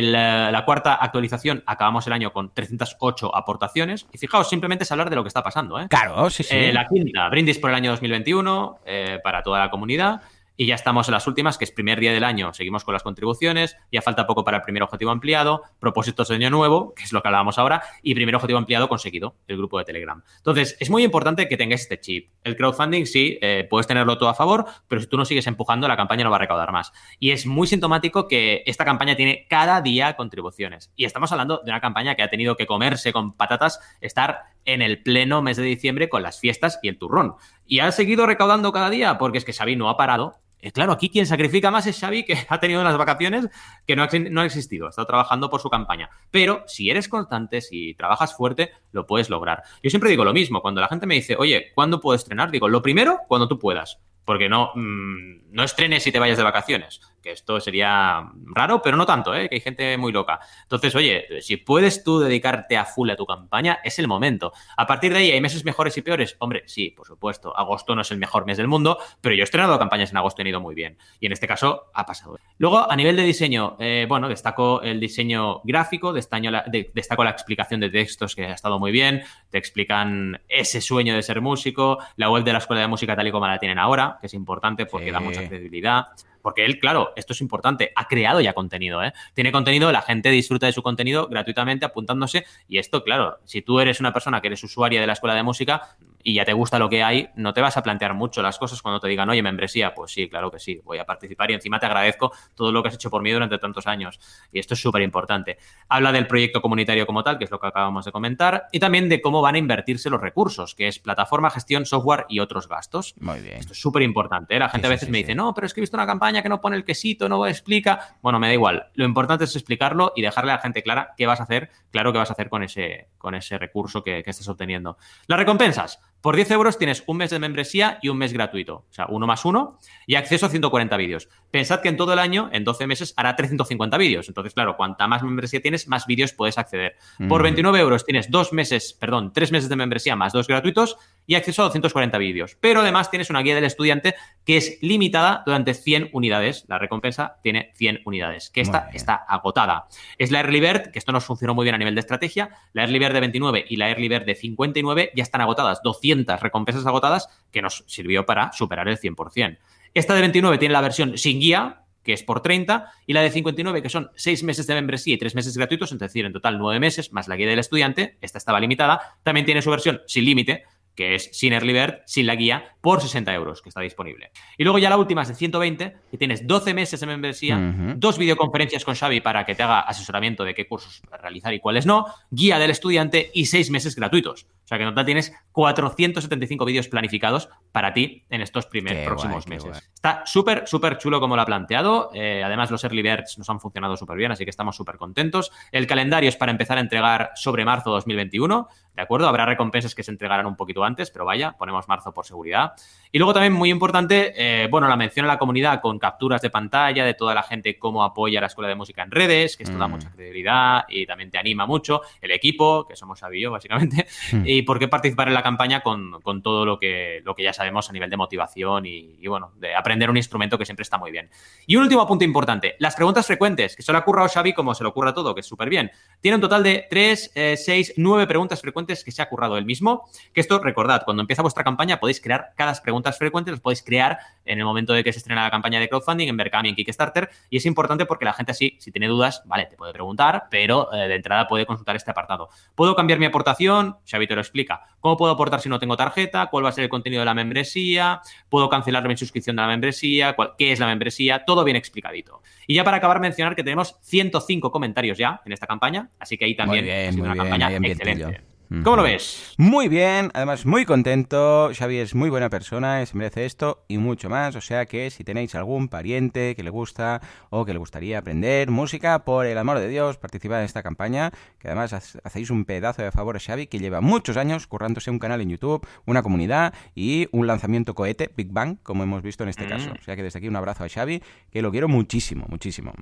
[0.02, 5.16] La cuarta actualización acabamos el año con 308 aportaciones y fijaos, simplemente es hablar de
[5.16, 5.78] lo que está pasando.
[5.80, 5.86] ¿eh?
[5.88, 6.56] Claro, sí, sí.
[6.56, 10.22] Eh, la quinta, brindis por el año 2021 eh, para toda la comunidad.
[10.60, 12.52] Y ya estamos en las últimas, que es primer día del año.
[12.52, 13.76] Seguimos con las contribuciones.
[13.92, 15.62] Ya falta poco para el primer objetivo ampliado.
[15.78, 17.80] Propósitos de año nuevo, que es lo que hablábamos ahora.
[18.02, 20.20] Y primer objetivo ampliado conseguido, el grupo de Telegram.
[20.38, 22.30] Entonces, es muy importante que tengáis este chip.
[22.42, 25.86] El crowdfunding, sí, eh, puedes tenerlo todo a favor, pero si tú no sigues empujando,
[25.86, 26.92] la campaña no va a recaudar más.
[27.20, 30.90] Y es muy sintomático que esta campaña tiene cada día contribuciones.
[30.96, 34.82] Y estamos hablando de una campaña que ha tenido que comerse con patatas, estar en
[34.82, 37.36] el pleno mes de diciembre con las fiestas y el turrón.
[37.64, 40.92] Y ha seguido recaudando cada día porque es que Xavi no ha parado eh, claro,
[40.92, 43.48] aquí quien sacrifica más es Xavi, que ha tenido unas vacaciones
[43.86, 46.10] que no ha, no ha existido, ha estado trabajando por su campaña.
[46.30, 49.62] Pero si eres constante, si trabajas fuerte, lo puedes lograr.
[49.82, 52.50] Yo siempre digo lo mismo, cuando la gente me dice, oye, ¿cuándo puedo estrenar?
[52.50, 53.98] Digo, lo primero, cuando tú puedas.
[54.28, 58.96] Porque no, mm, no estrenes y te vayas de vacaciones que esto sería raro, pero
[58.96, 59.48] no tanto, ¿eh?
[59.48, 60.40] que hay gente muy loca.
[60.62, 64.52] Entonces, oye, si puedes tú dedicarte a full a tu campaña, es el momento.
[64.76, 66.36] A partir de ahí, ¿hay meses mejores y peores?
[66.38, 67.56] Hombre, sí, por supuesto.
[67.56, 70.42] Agosto no es el mejor mes del mundo, pero yo he estrenado campañas en agosto
[70.42, 70.96] y he ido muy bien.
[71.20, 72.38] Y en este caso, ha pasado.
[72.58, 76.64] Luego, a nivel de diseño, eh, bueno, destaco el diseño gráfico, destaco la,
[76.94, 81.22] destaco la explicación de textos que ha estado muy bien, te explican ese sueño de
[81.22, 84.17] ser músico, la web de la escuela de música tal y como la tienen ahora,
[84.20, 86.08] que es importante porque da mucha credibilidad.
[86.42, 89.12] Porque él, claro, esto es importante, ha creado ya contenido, ¿eh?
[89.34, 92.44] Tiene contenido, la gente disfruta de su contenido gratuitamente apuntándose.
[92.68, 95.42] Y esto, claro, si tú eres una persona que eres usuaria de la escuela de
[95.42, 98.58] música y ya te gusta lo que hay, no te vas a plantear mucho las
[98.58, 99.94] cosas cuando te digan, oye, membresía.
[99.94, 102.88] Pues sí, claro que sí, voy a participar y encima te agradezco todo lo que
[102.88, 104.20] has hecho por mí durante tantos años.
[104.52, 105.58] Y esto es súper importante.
[105.88, 109.08] Habla del proyecto comunitario como tal, que es lo que acabamos de comentar, y también
[109.08, 113.14] de cómo van a invertirse los recursos, que es plataforma, gestión, software y otros gastos.
[113.20, 113.56] Muy bien.
[113.56, 114.54] Esto es súper importante.
[114.54, 114.58] ¿eh?
[114.58, 116.48] La gente a veces me dice, no, pero es que he visto una campaña que
[116.48, 118.16] no pone el quesito, no explica.
[118.22, 118.88] Bueno, me da igual.
[118.94, 122.12] Lo importante es explicarlo y dejarle a la gente clara qué vas a hacer, claro
[122.12, 124.98] qué vas a hacer con ese, con ese recurso que, que estés obteniendo.
[125.26, 126.00] Las recompensas.
[126.20, 129.26] Por 10 euros tienes un mes de membresía y un mes gratuito, o sea, uno
[129.26, 131.28] más uno, y acceso a 140 vídeos.
[131.50, 134.28] Pensad que en todo el año, en 12 meses, hará 350 vídeos.
[134.28, 136.96] Entonces, claro, cuanta más membresía tienes, más vídeos puedes acceder.
[137.28, 137.80] Por 29 mm.
[137.80, 140.96] euros tienes dos meses, perdón, tres meses de membresía más dos gratuitos
[141.26, 142.56] y acceso a 240 vídeos.
[142.60, 144.14] Pero además tienes una guía del estudiante
[144.44, 146.64] que es limitada durante 100 unidades.
[146.68, 149.86] La recompensa tiene 100 unidades, que esta está agotada.
[150.18, 152.50] Es la Early Bird, que esto nos funcionó muy bien a nivel de estrategia.
[152.72, 155.80] La Early Bird de 29 y la Early Bird de 59 ya están agotadas.
[155.82, 156.07] 200
[156.40, 159.58] recompensas agotadas que nos sirvió para superar el 100%.
[159.94, 163.30] Esta de 29 tiene la versión sin guía, que es por 30, y la de
[163.30, 166.58] 59, que son 6 meses de membresía y 3 meses gratuitos, es decir, en total
[166.58, 170.24] 9 meses, más la guía del estudiante, esta estaba limitada, también tiene su versión sin
[170.24, 170.64] límite,
[170.98, 174.32] que es sin Early Bird, sin la guía, por 60 euros, que está disponible.
[174.56, 178.18] Y luego ya la última es de 120, que tienes 12 meses de membresía, dos
[178.18, 182.06] videoconferencias con Xavi para que te haga asesoramiento de qué cursos realizar y cuáles no,
[182.30, 184.48] guía del estudiante y 6 meses gratuitos.
[184.68, 189.48] O sea que en total tienes 475 vídeos planificados para ti en estos primeros próximos
[189.48, 189.90] meses.
[189.94, 192.10] Está súper, súper chulo como lo ha planteado.
[192.12, 195.50] Eh, además, los early birds nos han funcionado súper bien, así que estamos súper contentos.
[195.72, 198.68] El calendario es para empezar a entregar sobre marzo 2021.
[198.94, 199.28] ¿De acuerdo?
[199.28, 202.72] Habrá recompensas que se entregarán un poquito antes, pero vaya, ponemos marzo por seguridad.
[203.10, 206.50] Y luego también muy importante, eh, bueno, la mención a la comunidad con capturas de
[206.50, 209.78] pantalla de toda la gente, cómo apoya la Escuela de Música en redes, que esto
[209.78, 209.90] da mm.
[209.92, 212.02] mucha credibilidad y también te anima mucho.
[212.20, 214.06] El equipo, que somos Xavi yo, básicamente.
[214.32, 214.42] Mm.
[214.44, 217.90] Y por qué participar en la campaña con, todo lo que, lo que ya sabemos
[217.90, 221.28] a nivel de motivación y, bueno, de aprender un instrumento que siempre está muy bien.
[221.66, 224.74] Y un último punto importante, las preguntas frecuentes, que se le ha currado Xavi como
[224.74, 225.90] se le ocurra todo, que es súper bien.
[226.20, 230.08] Tiene un total de 3, 6, 9 preguntas frecuentes que se ha currado él mismo.
[230.32, 234.18] Que esto, recordad, cuando empieza vuestra campaña podéis crear cada preguntas frecuentes, las podéis crear
[234.44, 237.28] en el momento de que se estrena la campaña de crowdfunding en Berkami, en Kickstarter.
[237.50, 240.92] Y es importante porque la gente así, si tiene dudas, vale, te puede preguntar, pero
[240.92, 242.48] eh, de entrada puede consultar este apartado.
[242.74, 243.96] ¿Puedo cambiar mi aportación?
[244.10, 244.80] Xavi te lo explica.
[245.00, 246.46] ¿Cómo puedo aportar si no tengo tarjeta?
[246.46, 248.20] ¿Cuál va a ser el contenido de la membresía?
[248.48, 250.36] ¿Puedo cancelar mi suscripción de la membresía?
[250.56, 251.44] ¿Qué es la membresía?
[251.44, 252.42] Todo bien explicadito.
[252.66, 256.46] Y ya para acabar, mencionar que tenemos 105 comentarios ya en esta campaña, así que
[256.46, 258.57] ahí también es una campaña excelente.
[258.68, 259.54] ¿Cómo lo ves?
[259.56, 261.70] Muy bien, además muy contento.
[261.74, 264.56] Xavi es muy buena persona, se merece esto y mucho más.
[264.56, 268.70] O sea que si tenéis algún pariente que le gusta o que le gustaría aprender
[268.70, 271.30] música, por el amor de Dios, participad en esta campaña.
[271.58, 275.18] Que además hacéis un pedazo de favor a Xavi, que lleva muchos años currándose un
[275.18, 279.48] canal en YouTube, una comunidad y un lanzamiento cohete, Big Bang, como hemos visto en
[279.48, 279.68] este mm.
[279.70, 279.90] caso.
[279.98, 282.92] O sea que desde aquí un abrazo a Xavi, que lo quiero muchísimo, muchísimo.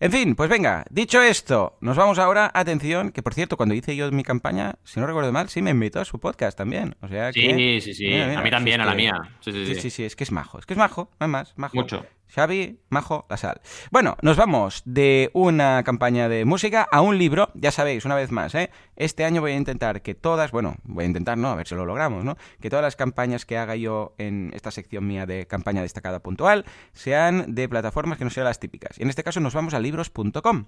[0.00, 3.94] En fin, pues venga, dicho esto, nos vamos ahora, atención, que por cierto, cuando hice
[3.94, 6.96] yo mi campaña si no recuerdo mal, sí me invitó a su podcast también.
[7.02, 8.14] O sea sí, sí, sí.
[8.14, 9.36] a mí también, a la mía.
[9.40, 10.58] Sí sí, sí sí, es que es majo.
[10.58, 11.76] Es que es majo, más, majo.
[11.76, 12.06] Mucho.
[12.28, 13.60] Xavi, Majo, La Sal.
[13.90, 18.30] Bueno, nos vamos de una campaña de música a un libro, ya sabéis, una vez
[18.30, 18.70] más, ¿eh?
[18.96, 21.74] Este año voy a intentar que todas, bueno, voy a intentar, no, a ver si
[21.74, 22.36] lo logramos, ¿no?
[22.60, 26.64] Que todas las campañas que haga yo en esta sección mía de campaña destacada puntual
[26.92, 28.98] sean de plataformas que no sean las típicas.
[28.98, 30.66] Y en este caso nos vamos a libros.com,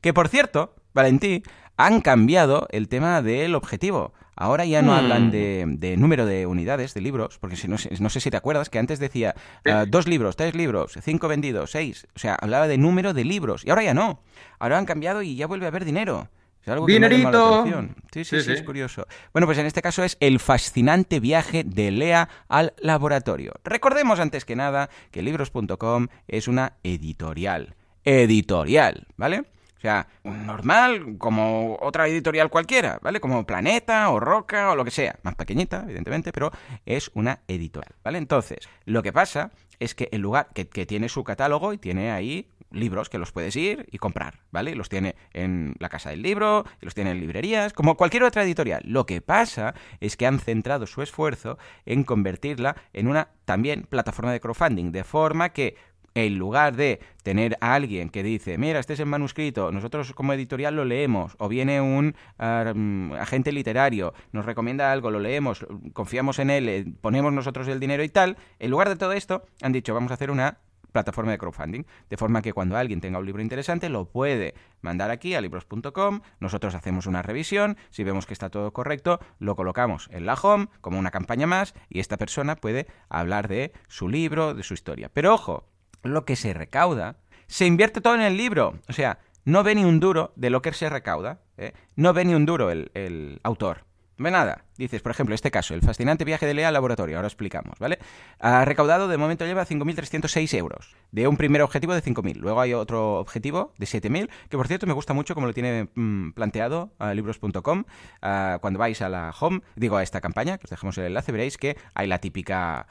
[0.00, 1.42] que por cierto, Valentí,
[1.76, 4.12] han cambiado el tema del objetivo.
[4.40, 5.78] Ahora ya no hablan hmm.
[5.80, 8.78] de, número de unidades de libros, porque si no, no, sé si te acuerdas que
[8.78, 9.34] antes decía
[9.66, 12.06] ah, dos libros, tres libros, cinco vendidos, seis.
[12.14, 13.64] O sea, hablaba de número de libros.
[13.64, 14.22] Y ahora ya no.
[14.60, 16.28] Ahora han cambiado y ya vuelve a haber dinero.
[16.62, 17.64] Es algo ¡Dinerito!
[18.12, 19.08] sí, sí, sí, es curioso.
[19.32, 23.54] Bueno, pues en este caso es el fascinante viaje de Lea al laboratorio.
[23.64, 27.74] Recordemos antes que nada que libros.com es una editorial.
[28.04, 29.46] Editorial, ¿vale?
[29.78, 33.20] O sea, normal, como otra editorial cualquiera, ¿vale?
[33.20, 35.20] Como Planeta o Roca o lo que sea.
[35.22, 36.50] Más pequeñita, evidentemente, pero
[36.84, 38.18] es una editorial, ¿vale?
[38.18, 42.50] Entonces, lo que pasa es que el lugar que, tiene su catálogo y tiene ahí
[42.70, 44.74] libros que los puedes ir y comprar, ¿vale?
[44.74, 48.82] Los tiene en la casa del libro, los tiene en librerías, como cualquier otra editorial.
[48.84, 51.56] Lo que pasa es que han centrado su esfuerzo
[51.86, 55.76] en convertirla en una también plataforma de crowdfunding, de forma que
[56.14, 60.32] en lugar de tener a alguien que dice, mira, este es el manuscrito, nosotros como
[60.32, 66.50] editorial lo leemos, o viene un agente literario, nos recomienda algo, lo leemos, confiamos en
[66.50, 70.10] él, ponemos nosotros el dinero y tal, en lugar de todo esto, han dicho, vamos
[70.10, 70.58] a hacer una
[70.92, 75.10] plataforma de crowdfunding, de forma que cuando alguien tenga un libro interesante lo puede mandar
[75.10, 80.08] aquí a libros.com, nosotros hacemos una revisión, si vemos que está todo correcto, lo colocamos
[80.12, 84.54] en la home como una campaña más y esta persona puede hablar de su libro,
[84.54, 85.10] de su historia.
[85.12, 85.66] Pero ojo,
[86.02, 88.78] lo que se recauda se invierte todo en el libro.
[88.88, 91.40] O sea, no ve ni un duro de lo que se recauda.
[91.56, 91.72] ¿eh?
[91.96, 93.84] No ve ni un duro el, el autor.
[94.18, 94.64] No ve nada.
[94.78, 97.98] Dices, por ejemplo, este caso, el fascinante viaje de Lea al laboratorio, ahora explicamos, ¿vale?
[98.38, 102.36] Ha recaudado, de momento lleva 5.306 euros, de un primer objetivo de 5.000.
[102.36, 105.88] Luego hay otro objetivo de 7.000, que por cierto me gusta mucho como lo tiene
[105.96, 107.84] mm, planteado libros.com.
[108.60, 111.58] cuando vais a la home, digo a esta campaña, que os dejamos el enlace, veréis
[111.58, 112.86] que hay la típica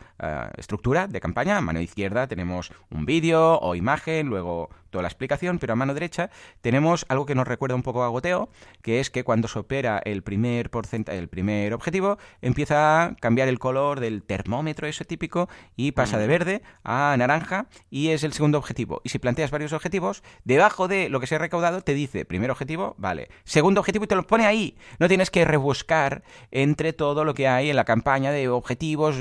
[0.57, 1.57] estructura de campaña.
[1.57, 5.93] A mano izquierda tenemos un vídeo o imagen, luego toda la explicación, pero a mano
[5.93, 6.29] derecha
[6.61, 8.49] tenemos algo que nos recuerda un poco a goteo,
[8.81, 13.47] que es que cuando se opera el primer porcentaje, el primer objetivo, empieza a cambiar
[13.47, 18.33] el color del termómetro ese típico y pasa de verde a naranja y es el
[18.33, 19.01] segundo objetivo.
[19.03, 22.51] Y si planteas varios objetivos, debajo de lo que se ha recaudado te dice primer
[22.51, 24.77] objetivo, vale, segundo objetivo y te lo pone ahí.
[24.99, 29.15] No tienes que rebuscar entre todo lo que hay en la campaña de objetivos,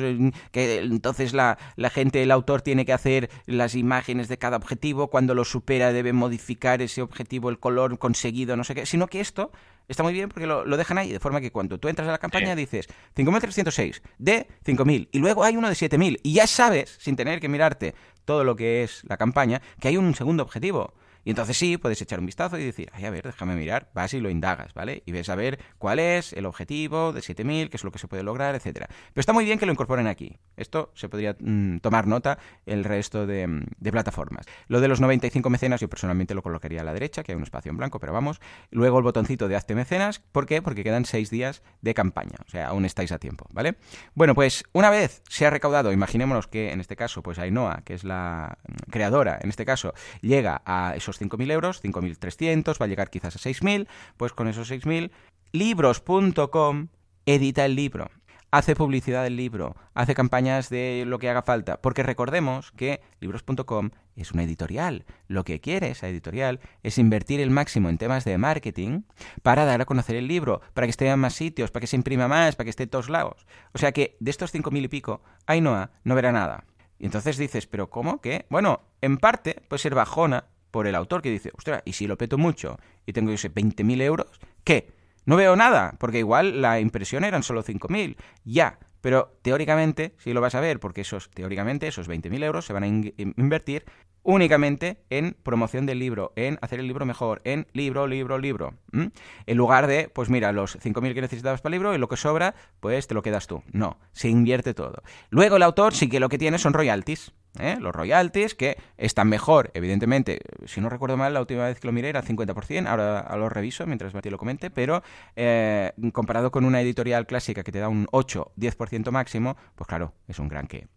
[0.50, 5.08] que entonces la, la gente, el autor tiene que hacer las imágenes de cada objetivo,
[5.08, 9.20] cuando lo supera debe modificar ese objetivo, el color conseguido, no sé qué, sino que
[9.20, 9.50] esto
[9.88, 12.18] está muy bien porque lo, dejan ahí, de forma que cuando tú entras a la
[12.18, 17.16] campaña dices 5.306 de 5.000 y luego hay uno de 7.000 y ya sabes, sin
[17.16, 17.94] tener que mirarte
[18.24, 20.92] todo lo que es la campaña, que hay un segundo objetivo.
[21.26, 24.14] Y entonces sí, puedes echar un vistazo y decir, ay, a ver, déjame mirar, vas
[24.14, 25.02] y lo indagas, ¿vale?
[25.06, 28.06] Y ves a ver cuál es el objetivo de 7000, qué es lo que se
[28.06, 28.86] puede lograr, etcétera.
[29.12, 30.38] Pero está muy bien que lo incorporen aquí.
[30.56, 34.46] Esto se podría mm, tomar nota el resto de, mm, plataformas.
[34.68, 37.42] Lo de los 95 mecenas, yo personalmente lo colocaría a la derecha, que hay un
[37.42, 38.40] espacio en blanco, pero vamos.
[38.70, 40.62] Luego el botoncito de hazte mecenas, ¿por qué?
[40.62, 43.74] Porque quedan seis días de campaña, o sea, aún estáis a tiempo, ¿vale?
[44.14, 47.94] Bueno, pues una vez se ha recaudado, imaginémonos que en este caso, pues Ainhoa, que
[47.94, 52.88] es la mm, creadora, en este caso, llega a esos 5.000 euros, 5.300, va a
[52.88, 53.86] llegar quizás a 6.000,
[54.16, 55.10] pues con esos 6.000,
[55.52, 56.88] libros.com
[57.26, 58.10] edita el libro
[58.50, 63.90] hace publicidad del libro, hace campañas de lo que haga falta, porque recordemos que libros.com
[64.14, 65.04] es una editorial.
[65.28, 69.02] Lo que quiere esa editorial es invertir el máximo en temas de marketing
[69.42, 71.96] para dar a conocer el libro, para que esté en más sitios, para que se
[71.96, 73.46] imprima más, para que esté en todos lados.
[73.74, 76.64] O sea que de estos 5.000 y pico, Ainhoa no verá nada.
[76.98, 78.22] Y entonces dices, ¿pero cómo?
[78.22, 78.46] ¿Qué?
[78.48, 80.46] Bueno, en parte puede ser bajona
[80.76, 83.50] por el autor que dice, ostras, ¿y si lo peto mucho y tengo, yo sé,
[83.50, 84.28] 20.000 euros?
[84.62, 84.92] ¿Qué?
[85.24, 88.18] no veo nada, porque igual la impresión eran solo 5.000.
[88.44, 92.74] Ya, pero teóricamente sí lo vas a ver, porque esos, teóricamente, esos 20.000 euros se
[92.74, 93.86] van a invertir
[94.22, 98.74] únicamente en promoción del libro, en hacer el libro mejor, en libro, libro, libro.
[98.92, 102.18] En lugar de, pues mira, los 5.000 que necesitabas para el libro y lo que
[102.18, 103.62] sobra, pues te lo quedas tú.
[103.72, 105.02] No, se invierte todo.
[105.30, 107.32] Luego el autor sí que lo que tiene son royalties.
[107.60, 107.76] ¿Eh?
[107.80, 110.40] los royalties, que están mejor, evidentemente.
[110.66, 113.86] Si no recuerdo mal, la última vez que lo miré era 50%, ahora lo reviso
[113.86, 115.02] mientras Mati lo comente, pero
[115.34, 120.38] eh, comparado con una editorial clásica que te da un 8-10% máximo, pues claro, es
[120.38, 120.88] un gran qué.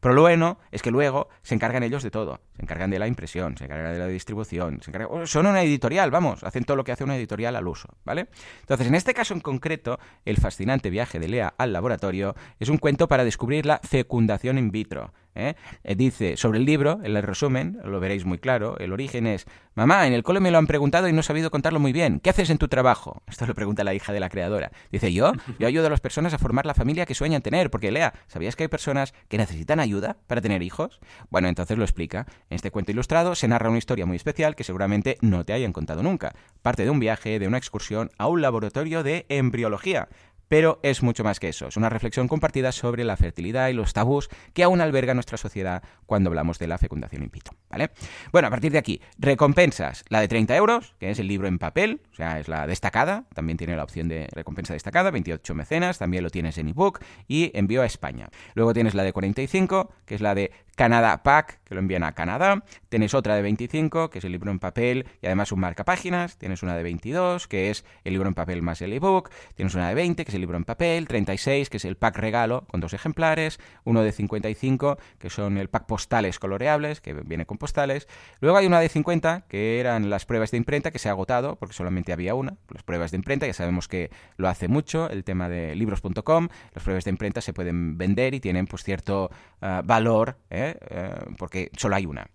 [0.00, 2.40] Pero lo bueno es que luego se encargan ellos de todo.
[2.56, 5.26] Se encargan de la impresión, se encargan de la distribución, se encargan...
[5.26, 8.28] son una editorial, vamos, hacen todo lo que hace una editorial al uso, ¿vale?
[8.60, 12.78] Entonces, en este caso en concreto, el fascinante viaje de Lea al laboratorio es un
[12.78, 15.12] cuento para descubrir la fecundación in vitro.
[15.38, 15.56] ¿Eh?
[15.84, 19.46] Eh, dice sobre el libro, en el resumen, lo veréis muy claro, el origen es,
[19.74, 22.20] mamá, en el cole me lo han preguntado y no he sabido contarlo muy bien,
[22.20, 23.22] ¿qué haces en tu trabajo?
[23.28, 24.72] Esto lo pregunta la hija de la creadora.
[24.90, 27.90] Dice, yo, yo ayudo a las personas a formar la familia que sueñan tener, porque
[27.90, 31.00] Lea, ¿sabías que hay personas que necesitan ayuda para tener hijos?
[31.30, 32.26] Bueno, entonces lo explica.
[32.50, 35.72] En este cuento ilustrado se narra una historia muy especial que seguramente no te hayan
[35.72, 36.34] contado nunca.
[36.62, 40.08] Parte de un viaje, de una excursión a un laboratorio de embriología.
[40.48, 43.92] Pero es mucho más que eso, es una reflexión compartida sobre la fertilidad y los
[43.92, 47.90] tabús que aún alberga nuestra sociedad cuando hablamos de la fecundación in vitro, ¿vale?
[48.32, 51.58] Bueno, a partir de aquí, recompensas, la de 30 euros, que es el libro en
[51.58, 55.98] papel, o sea, es la destacada, también tiene la opción de recompensa destacada, 28 mecenas,
[55.98, 58.28] también lo tienes en ebook y envío a España.
[58.54, 62.12] Luego tienes la de 45, que es la de Canadá Pack, que lo envían a
[62.12, 62.62] Canadá.
[62.88, 66.38] Tienes otra de 25, que es el libro en papel y además un marca páginas.
[66.38, 69.28] Tienes una de 22, que es el libro en papel más el ebook.
[69.56, 71.08] Tienes una de 20, que es el libro en papel.
[71.08, 73.58] 36, que es el pack regalo con dos ejemplares.
[73.82, 78.06] Uno de 55, que son el pack postales coloreables, que viene con postales.
[78.38, 81.56] Luego hay una de 50, que eran las pruebas de imprenta, que se ha agotado
[81.56, 82.56] porque solamente había una.
[82.72, 86.48] Las pruebas de imprenta, ya sabemos que lo hace mucho el tema de libros.com.
[86.72, 90.36] Las pruebas de imprenta se pueden vender y tienen pues cierto ah, valor.
[90.50, 90.76] ¿eh?
[90.90, 92.28] Eh, porque solo hay una.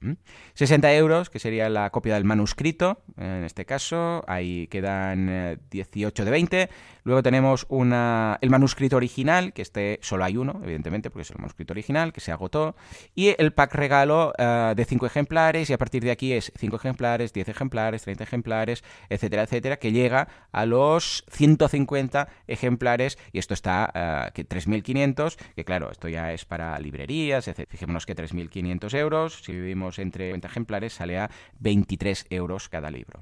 [0.53, 6.25] 60 euros, que sería la copia del manuscrito, en este caso, ahí quedan 18 eh,
[6.25, 6.69] de 20.
[7.03, 11.37] Luego tenemos una, el manuscrito original, que este solo hay uno, evidentemente, porque es el
[11.37, 12.75] manuscrito original, que se agotó.
[13.13, 16.75] Y el pack regalo eh, de 5 ejemplares, y a partir de aquí es 5
[16.77, 23.53] ejemplares, 10 ejemplares, 30 ejemplares, etcétera, etcétera, que llega a los 150 ejemplares, y esto
[23.53, 27.67] está uh, que 3.500, que claro, esto ya es para librerías, etc.
[27.69, 31.29] Fijémonos que 3.500 euros, si vivimos entre 50 ejemplares, sale a
[31.59, 33.19] 23 euros cada libro,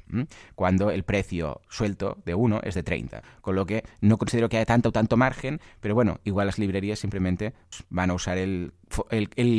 [0.55, 3.70] cuando el precio suelto de uno es de 30, con lo que
[4.01, 7.53] no considero que haya tanto o tanto margen, pero bueno, igual las librerías simplemente
[7.89, 8.73] van a usar el,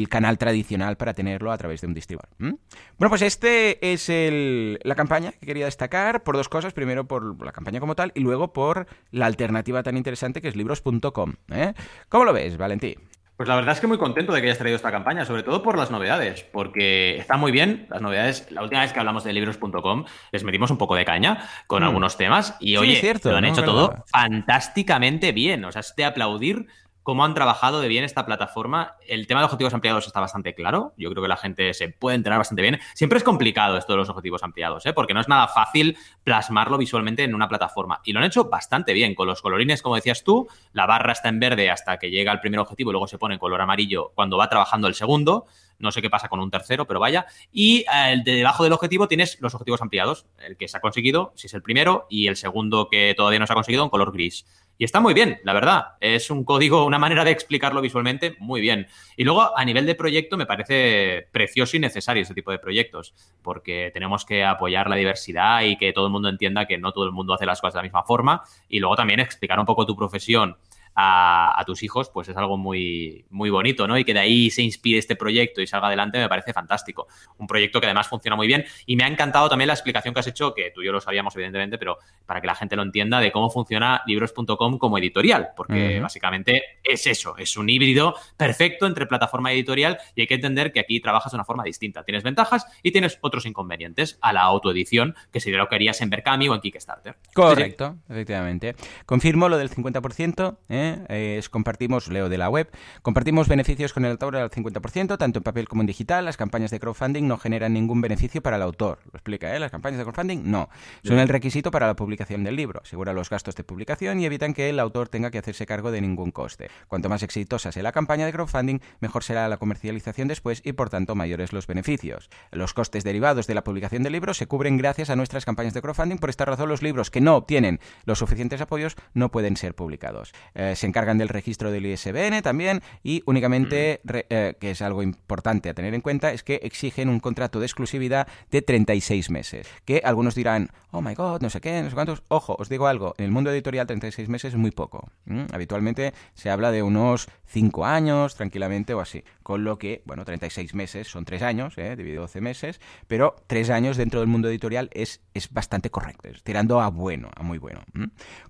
[0.09, 2.29] canal tradicional para tenerlo a través de un distribuidor.
[2.39, 6.73] Bueno, pues este es el, la campaña que quería destacar por dos cosas.
[6.73, 10.57] Primero por la campaña como tal y luego por la alternativa tan interesante que es
[10.57, 11.35] libros.com.
[11.51, 11.73] ¿eh?
[12.09, 12.97] ¿Cómo lo ves, Valentín?
[13.37, 15.63] Pues la verdad es que muy contento de que hayas traído esta campaña, sobre todo
[15.63, 18.47] por las novedades, porque está muy bien las novedades.
[18.51, 21.87] La última vez que hablamos de libros.com les metimos un poco de caña con mm.
[21.87, 25.65] algunos temas y oye, lo han hecho todo fantásticamente bien.
[25.65, 26.67] O sea, es de aplaudir
[27.03, 28.97] cómo han trabajado de bien esta plataforma.
[29.07, 30.95] El tema de objetivos ampliados está bastante claro.
[30.97, 32.79] Yo creo que la gente se puede enterar bastante bien.
[32.95, 34.93] Siempre es complicado esto de los objetivos ampliados, ¿eh?
[34.93, 38.01] porque no es nada fácil plasmarlo visualmente en una plataforma.
[38.05, 39.15] Y lo han hecho bastante bien.
[39.15, 42.41] Con los colorines, como decías tú, la barra está en verde hasta que llega el
[42.41, 45.47] primer objetivo y luego se pone en color amarillo cuando va trabajando el segundo.
[45.83, 47.27] No sé qué pasa con un tercero, pero vaya.
[47.53, 50.27] Y eh, debajo del objetivo tienes los objetivos ampliados.
[50.39, 53.47] El que se ha conseguido, si es el primero, y el segundo que todavía no
[53.47, 54.47] se ha conseguido en color gris.
[54.79, 55.85] Y está muy bien, la verdad.
[56.01, 58.89] Es un código, una manera de explicarlo visualmente muy bien.
[59.17, 63.15] Y luego, a nivel de proyecto, me parece precioso y necesario este tipo de proyectos,
[63.43, 67.05] porque tenemos que apoyar la diversidad y que todo el mundo entienda que no todo
[67.05, 68.43] el mundo hace las cosas de la misma forma.
[68.69, 70.57] Y luego también explicar un poco tu profesión
[70.95, 73.97] a, tus hijos, pues es algo muy, muy bonito, ¿no?
[73.97, 77.07] Y que de ahí se inspire este proyecto y salga adelante me parece fantástico.
[77.39, 80.21] Un proyecto que además funciona muy bien y me ha encantado también la explicación que
[80.21, 82.83] has hecho, que tú y yo lo sabíamos evidentemente, pero para que la gente lo
[82.83, 88.87] entienda, de cómo funciona libros.com como editorial, porque básicamente es eso, es un híbrido perfecto
[88.87, 92.05] entre plataforma y editorial y hay que entender que aquí trabajas de una forma distinta.
[92.05, 96.11] Tienes ventajas y tienes otros inconvenientes a la autoedición, que sería lo que harías en
[96.11, 97.17] Berkami o en Kickstarter.
[97.35, 98.75] Correcto, efectivamente.
[99.07, 100.82] Confirmo lo del 50%, ¿eh?
[100.83, 101.39] ¿Eh?
[101.39, 102.71] Es, compartimos, leo de la web,
[103.03, 106.25] compartimos beneficios con el autor al 50%, tanto en papel como en digital.
[106.25, 108.99] Las campañas de crowdfunding no generan ningún beneficio para el autor.
[109.05, 109.61] Lo explica, ¿eh?
[109.61, 110.69] Las campañas de crowdfunding no.
[111.05, 112.81] Son el requisito para la publicación del libro.
[112.83, 116.01] Asegura los gastos de publicación y evitan que el autor tenga que hacerse cargo de
[116.01, 116.71] ningún coste.
[116.89, 120.91] Cuanto más exitosa sea la campaña de crowdfunding, mejor será la comercialización después y por
[120.91, 122.31] tanto mayores los beneficios.
[122.51, 125.83] Los costes derivados de la publicación del libro se cubren gracias a nuestras campañas de
[125.83, 126.19] crowdfunding.
[126.19, 130.33] Por esta razón, los libros que no obtienen los suficientes apoyos no pueden ser publicados.
[130.55, 134.11] Eh, se encargan del registro del ISBN también y únicamente, mm.
[134.31, 137.67] eh, que es algo importante a tener en cuenta, es que exigen un contrato de
[137.67, 139.67] exclusividad de 36 meses.
[139.85, 142.23] Que algunos dirán, oh my god, no sé qué, no sé cuántos.
[142.29, 145.11] Ojo, os digo algo, en el mundo editorial 36 meses es muy poco.
[145.53, 149.25] Habitualmente se habla de unos 5 años, tranquilamente o así.
[149.43, 151.97] Con lo que, bueno, 36 meses son 3 años, ¿eh?
[151.97, 156.43] dividido 12 meses, pero 3 años dentro del mundo editorial es, es bastante correcto, es
[156.43, 157.83] tirando a bueno, a muy bueno.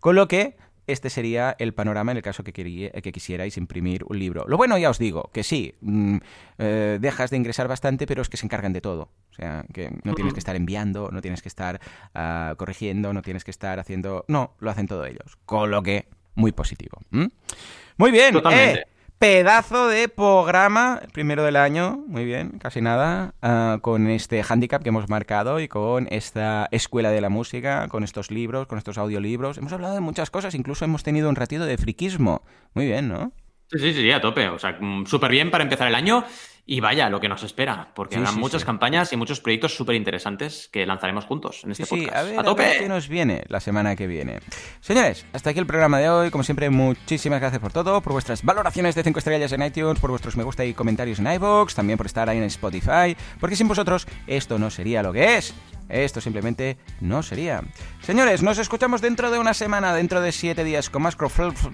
[0.01, 0.57] Con lo que
[0.87, 4.45] este sería el panorama en el caso que, que, quisierais imprimir un libro.
[4.49, 6.17] Lo bueno, ya os digo, que sí, mm,
[6.59, 9.11] eh, dejas de ingresar bastante, pero es que se encargan de todo.
[9.31, 11.81] O sea, que no tienes que estar enviando, no tienes que estar
[12.15, 14.25] ah, corrigiendo, no tienes que estar haciendo...
[14.29, 15.39] No, lo hacen todos ellos.
[15.47, 16.99] Con lo que, muy positivo.
[17.11, 18.41] Muy bien.
[18.51, 18.85] Eh,
[19.23, 24.83] pedazo de programa, el primero del año, muy bien, casi nada, ah, con este handicap
[24.83, 28.99] que hemos marcado y con esta escuela de la música, con estos libros, con estos
[28.99, 29.59] audiolibros.
[29.59, 32.43] Hemos hablado de muchas cosas, incluso hemos tenido un ratito de friquismo.
[32.75, 33.31] Muy bien, ¿no?
[33.71, 34.49] Sí, sí, sí, a tope.
[34.49, 36.25] O sea, mm, súper bien para empezar el año.
[36.65, 40.69] Y vaya, lo que nos espera, porque habrá muchas campañas y muchos proyectos súper interesantes
[40.73, 42.17] que lanzaremos juntos en este podcast.
[42.17, 42.77] a ver, a, tope.
[42.79, 44.39] qué nos viene la semana que viene.
[44.81, 46.31] Señores, hasta aquí el programa de hoy.
[46.31, 50.11] Como siempre, muchísimas gracias por todo, por vuestras valoraciones de 5 estrellas en iTunes, por
[50.11, 53.67] vuestros me gusta y comentarios en iVoox, también por estar ahí en Spotify, porque sin
[53.67, 55.55] vosotros esto no sería lo que es.
[55.89, 57.63] Esto simplemente no sería.
[58.03, 61.17] Señores, nos escuchamos dentro de una semana, dentro de 7 días, con más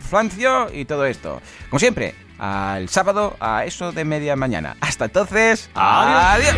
[0.00, 1.40] Flancio y todo esto.
[1.68, 4.76] Como siempre, al sábado a eso de media mañana.
[4.80, 6.56] Hasta entonces, adiós.